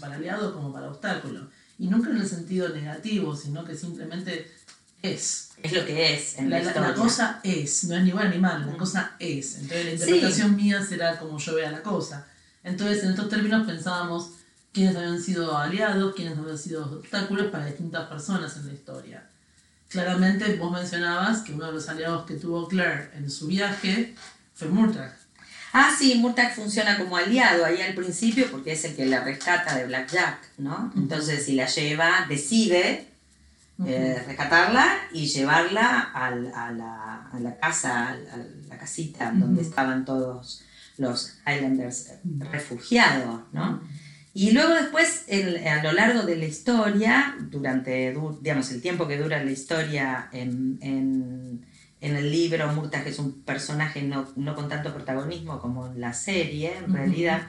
[0.00, 1.48] para aliado como para obstáculo.
[1.78, 4.50] Y nunca en el sentido negativo, sino que simplemente
[5.02, 5.50] es.
[5.62, 6.38] Es lo que es.
[6.38, 9.56] En la, la, cosa es, no es ni bueno ni malo, la cosa es.
[9.56, 12.26] Entonces la interpretación mía será como yo vea la cosa.
[12.62, 14.30] Entonces en estos términos pensábamos
[14.72, 19.28] quiénes habían sido aliados, quiénes habían sido obstáculos para distintas personas en la historia
[19.94, 24.12] claramente vos mencionabas que uno de los aliados que tuvo Claire en su viaje
[24.52, 25.14] fue Murtagh.
[25.72, 29.76] Ah, sí, Murtagh funciona como aliado ahí al principio porque es el que la rescata
[29.76, 30.92] de Blackjack, ¿no?
[30.96, 33.06] Entonces, si la lleva, decide
[33.86, 38.16] eh, rescatarla y llevarla a, la, casa, a,
[38.68, 40.62] la casita donde estaban todos
[40.98, 42.14] los Highlanders
[42.50, 43.80] refugiados, ¿no?
[44.36, 45.26] Y luego después,
[45.64, 50.76] a lo largo de la historia, durante digamos, el tiempo que dura la historia en,
[50.82, 51.64] en,
[52.00, 56.12] en el libro, Murtagh es un personaje no, no, con tanto protagonismo como en la
[56.12, 57.42] serie, en realidad,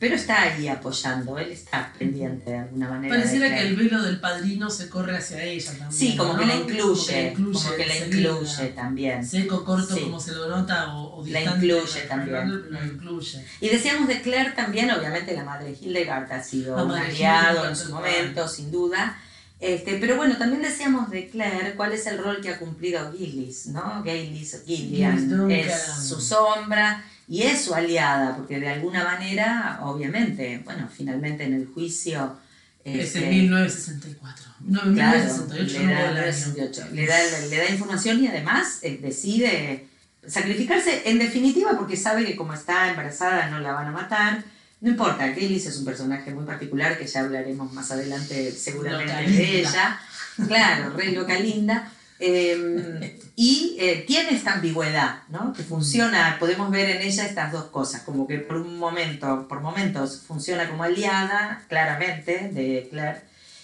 [0.00, 3.14] pero está ahí apoyando, él está pendiente de alguna manera.
[3.14, 5.92] Pareciera que el velo del padrino se corre hacia ella también.
[5.92, 9.22] Sí, como que la incluye, como que la incluye, también.
[9.22, 12.72] Seco, corto, como se lo nota, o, o La incluye también.
[12.72, 13.44] La incluye.
[13.60, 17.92] Y decíamos de Claire también, obviamente la madre Hildegard ha sido un aliado en su
[17.92, 19.18] momento, sin duda.
[19.60, 23.66] Este, pero bueno, también decíamos de Claire cuál es el rol que ha cumplido Gillis,
[23.66, 24.02] ¿no?
[24.02, 25.74] Gillis, Gillian es
[26.08, 31.66] su sombra y es su aliada, porque de alguna manera, obviamente, bueno, finalmente en el
[31.68, 32.36] juicio...
[32.82, 34.44] Es este, en 1964.
[34.66, 36.24] No, Claro, 1968 le no da, hubo el año.
[36.26, 36.88] 1968.
[36.92, 39.86] Le da, le da información y además eh, decide
[40.26, 44.42] sacrificarse en definitiva porque sabe que como está embarazada no la van a matar.
[44.80, 49.20] No importa, Gillis es un personaje muy particular que ya hablaremos más adelante seguramente Loca
[49.20, 49.70] de linda.
[49.70, 50.00] ella.
[50.48, 51.92] Claro, re loca linda.
[52.22, 55.52] Eh, y eh, tiene esta ambigüedad, ¿no?
[55.54, 59.60] Que funciona, podemos ver en ella estas dos cosas, como que por un momento, por
[59.60, 63.22] momentos funciona como aliada, claramente, de Claire,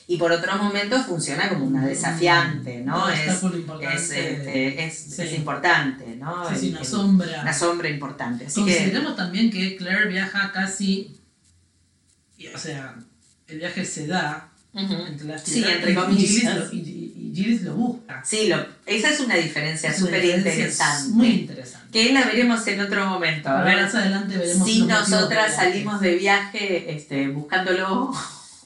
[0.08, 3.04] y por otros momentos funciona como una desafiante, ¿no?
[3.06, 3.94] Un Es, importante.
[3.96, 5.22] es, este, es, Sí.
[5.22, 6.48] es importante, ¿no?
[6.48, 7.42] Sí, sí, una sombra.
[7.42, 8.46] Una sombra importante.
[8.46, 11.20] Así que, Consideremos también que Claire viaja casi.
[12.54, 12.94] O sea,
[13.48, 14.94] el viaje se da Ujú.
[15.08, 16.72] entre las Sí, entre comillas.
[16.72, 18.22] Y, y- y Gillis lo busca.
[18.24, 21.12] sí, lo- esa es una diferencia súper interesante.
[21.14, 21.86] Muy interesante.
[21.92, 23.48] Que la veremos en otro momento.
[23.48, 28.12] A ver más adelante veremos si nosotras salimos de viaje este, buscándolo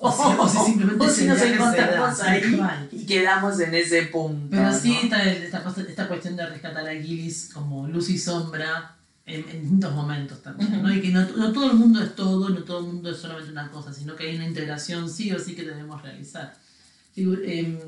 [0.03, 2.59] O o si simplemente o si nos encontramos ahí
[2.91, 4.49] y quedamos en ese punto.
[4.51, 5.17] Pero sí ¿no?
[5.17, 8.97] esta, cosa- esta cuestión de rescatar a Gillis como luz y sombra
[9.27, 10.83] en, en distintos momentos también.
[10.83, 10.93] ¿no?
[10.93, 13.53] Y que no, no todo el mundo es todo, no todo el mundo es solamente
[13.53, 16.55] una cosa, sino que hay una integración sí o sí que debemos realizar.
[17.25, 17.79] Em,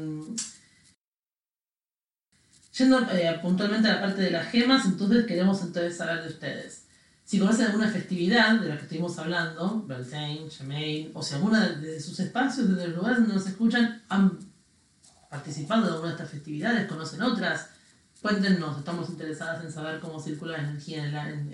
[2.76, 6.85] yendo eh, puntualmente a la parte de las gemas, entonces queremos entonces saber de ustedes.
[7.24, 11.93] Si conocen alguna festividad de la que estuvimos hablando, Beltane, Germain, o si alguna de,
[11.93, 14.39] de sus espacios, desde los lugares donde nos escuchan, han
[15.30, 17.68] participado de alguna de estas festividades, conocen otras,
[18.20, 21.53] cuéntenos, estamos interesadas en saber cómo circula la energía en, la- en-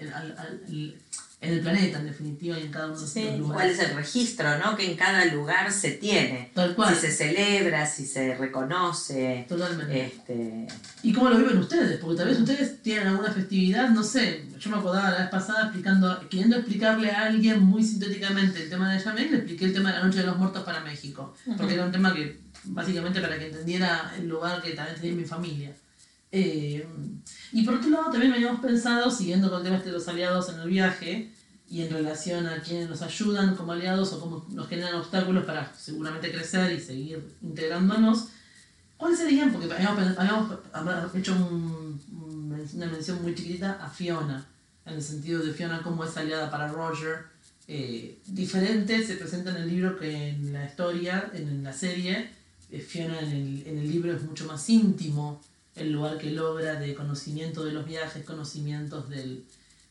[1.40, 3.54] en el planeta, en definitiva, y en cada uno de Sí, estos ¿y lugares.
[3.54, 4.76] ¿Cuál es el registro ¿no?
[4.76, 6.50] que en cada lugar se tiene?
[6.52, 9.46] Tal cual, Si se celebra, si se reconoce.
[9.48, 10.06] totalmente.
[10.06, 10.66] Este,
[11.04, 11.98] ¿Y cómo lo viven ustedes?
[12.00, 15.62] Porque tal vez ustedes tienen alguna festividad, no sé, yo me acordaba la vez pasada
[15.64, 19.92] explicando, queriendo explicarle a alguien muy sintéticamente el tema de Yamel, le expliqué el tema
[19.92, 21.72] de la Noche de los Muertos para México, porque Ujú.
[21.74, 25.72] era un tema que, básicamente para que entendiera el lugar que también tenía mi familia.
[26.30, 26.86] Eh,
[27.52, 30.60] y por otro lado, también habíamos pensado, siguiendo con el tema de los aliados en
[30.60, 31.32] el viaje,
[31.70, 35.70] y en relación a quienes nos ayudan como aliados o cómo nos generan obstáculos para
[35.74, 38.28] seguramente crecer y seguir integrándonos,
[38.96, 39.52] ¿Cuáles serían?
[39.52, 40.02] Porque habíamos,
[40.72, 44.44] habíamos hecho un- un- una mención muy chiquitita a Fiona,
[44.84, 47.18] en el sentido de Fiona como es aliada para Roger.
[47.68, 52.28] Eh, diferente se presenta en el libro que en la historia, en la serie.
[52.72, 55.40] Eh, Fiona en el, en el libro es mucho más íntimo
[55.84, 59.44] el lugar que logra de conocimiento de los viajes, conocimientos del,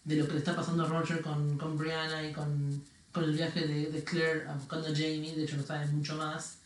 [0.04, 2.82] de lo que le está pasando a Roger con, con Brianna y con,
[3.12, 6.16] con el viaje de, de Claire a- buscando a Jamie, de hecho no sabe mucho
[6.16, 6.58] más.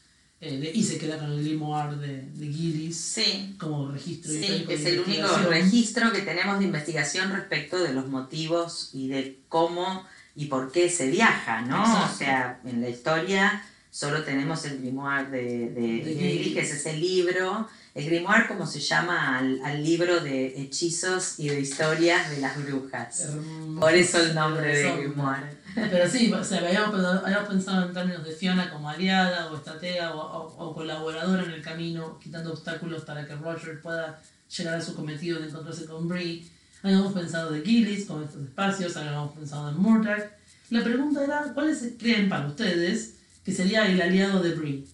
[0.43, 4.39] Eh, de- y se queda con el grimoire de, de Gillis sí, como registro Sí,
[4.39, 9.37] histórico es el único registro que tenemos de investigación respecto de los motivos y de
[9.49, 10.03] cómo
[10.35, 11.81] y por qué se viaja, ¿no?
[11.83, 12.13] Exacto.
[12.13, 16.15] O sea, en la historia solo tenemos el grimoire de, de.
[16.17, 17.67] Gillis, que es ese libro.
[17.93, 22.55] El grimoire como se llama al, al libro de hechizos y de historias de las
[22.63, 23.27] brujas.
[23.79, 25.57] Por eso el nombre de grimoire.
[25.75, 29.55] Pero sí, o sea, habíamos pensado, habíamos pensado en términos de Fiona como aliada o
[29.57, 34.21] estratega o, o- o colaboradora en el camino, quitando obstáculos para que Roger pueda
[34.57, 36.49] llegar a su cometido de encontrarse con Bree.
[36.83, 40.23] Habíamos pensado de Gillis con estos espacios, habíamos pensado en Murdoch.
[40.69, 43.15] La pregunta era, ¿cuáles creen para ustedes
[43.45, 44.87] que sería el aliado de Bree?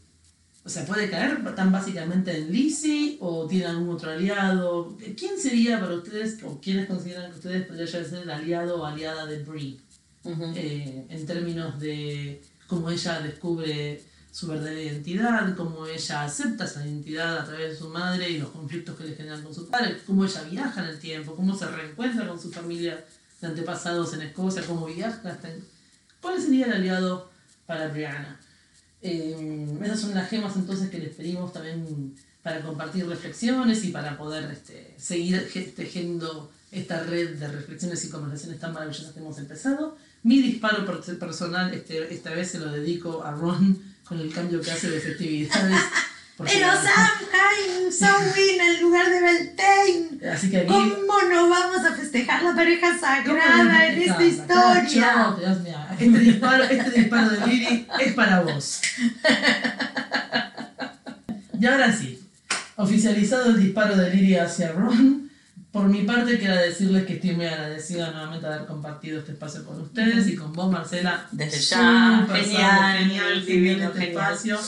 [0.68, 4.98] O sea, ¿puede caer tan básicamente en Lizzie o tiene algún otro aliado?
[5.18, 9.26] ¿Quién sería para ustedes o quiénes consideran que ustedes podría ser el aliado o aliada
[9.26, 9.80] de Bree?
[10.26, 10.44] Ujú.
[10.58, 17.38] eh, en términos de cómo ella descubre su verdadera identidad, cómo ella acepta esa identidad
[17.38, 20.26] a través de su madre y los conflictos que le generan con su padre, cómo
[20.26, 23.06] ella viaja en el tiempo, cómo se reencuentra con su familia
[23.40, 25.50] de antepasados en Escocia, cómo viaja hasta...
[25.50, 25.64] en-
[26.22, 27.32] ¿Cuál sería el aliado
[27.66, 28.38] para Brianna?
[29.02, 34.18] Eh, esas son las gemas entonces que les pedimos también para compartir reflexiones y para
[34.18, 39.98] poder este, seguir tejiendo esta red de reflexiones y conversaciones tan maravillosas que hemos empezado.
[40.24, 44.62] Mi disparo per- personal este, esta vez se lo dedico a Ron con el cambio
[44.62, 45.80] que hace de festividades.
[46.38, 50.32] Pero Samhain, Samhain en lugar de Beltane.
[50.32, 50.66] Así que.
[50.66, 55.14] ¿Cómo no vamos a festejar la pareja ¿Cómo sagrada en esta historia?
[55.14, 55.78] Cacho, Dios mío.
[56.00, 58.82] Este disparo, este disparo de Liri es para vos.
[61.60, 62.20] Y ahora sí,
[62.76, 65.32] oficializado el disparo de Liri hacia Ron,
[65.72, 69.66] por mi parte quiero decirles que estoy muy agradecida nuevamente de haber compartido este espacio
[69.66, 71.28] con ustedes y con vos, Marcela.
[71.32, 74.34] Desde ya, genial, genial, divino, este genial.
[74.34, 74.60] espacio.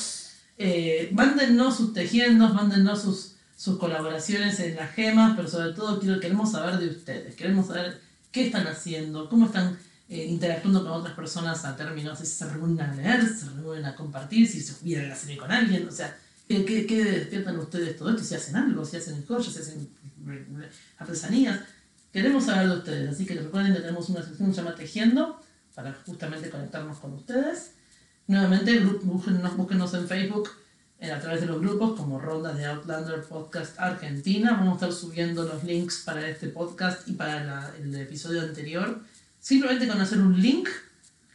[0.57, 6.19] Eh, mándennos sus tejiendos, mándennos sus, sus colaboraciones en las gemas, pero sobre todo quiero,
[6.19, 8.01] queremos saber de ustedes, queremos saber
[8.32, 9.77] qué están haciendo, cómo están
[10.10, 13.95] eh, interactuando con otras personas a términos si se reúnen a leer, se reúnen a
[13.95, 18.10] compartir, si se vieron la serie con alguien, o sea, ¿qué, qué, despiertan ustedes todo
[18.10, 18.24] esto?
[18.24, 19.89] Si hacen algo, si hacen joyas, si hacen
[20.97, 21.60] artesanías.
[22.12, 25.39] Queremos saber de ustedes, así que recuerden que tenemos una sección que se llama Tejiendo
[25.76, 27.74] para justamente conectarnos con ustedes.
[28.26, 30.49] Nuevamente, búsquenos, búsquenos en Facebook
[31.01, 34.53] a través de los grupos como Ronda de Outlander Podcast Argentina.
[34.53, 39.01] Vamos a estar subiendo los links para este podcast y para el episodio anterior.
[39.50, 40.70] Simplemente con hacer un link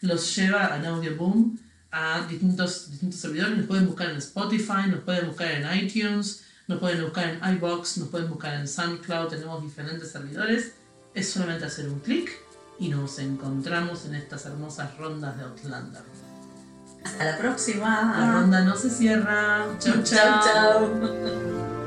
[0.00, 1.58] los lleva a Audio Boom
[1.90, 3.56] a distintos, distintos servidores.
[3.56, 7.98] Nos pueden buscar en Spotify, nos pueden buscar en iTunes, nos pueden buscar en iBox,
[7.98, 9.30] nos pueden buscar en SoundCloud.
[9.30, 10.74] Tenemos diferentes servidores.
[11.12, 12.30] Es solamente hacer un clic
[12.78, 16.02] y nos encontramos en estas hermosas rondas de Outlander.
[17.02, 18.14] Hasta la próxima.
[18.16, 19.66] La ronda no se cierra.
[19.80, 20.40] Chau, chau.
[20.40, 21.83] chau.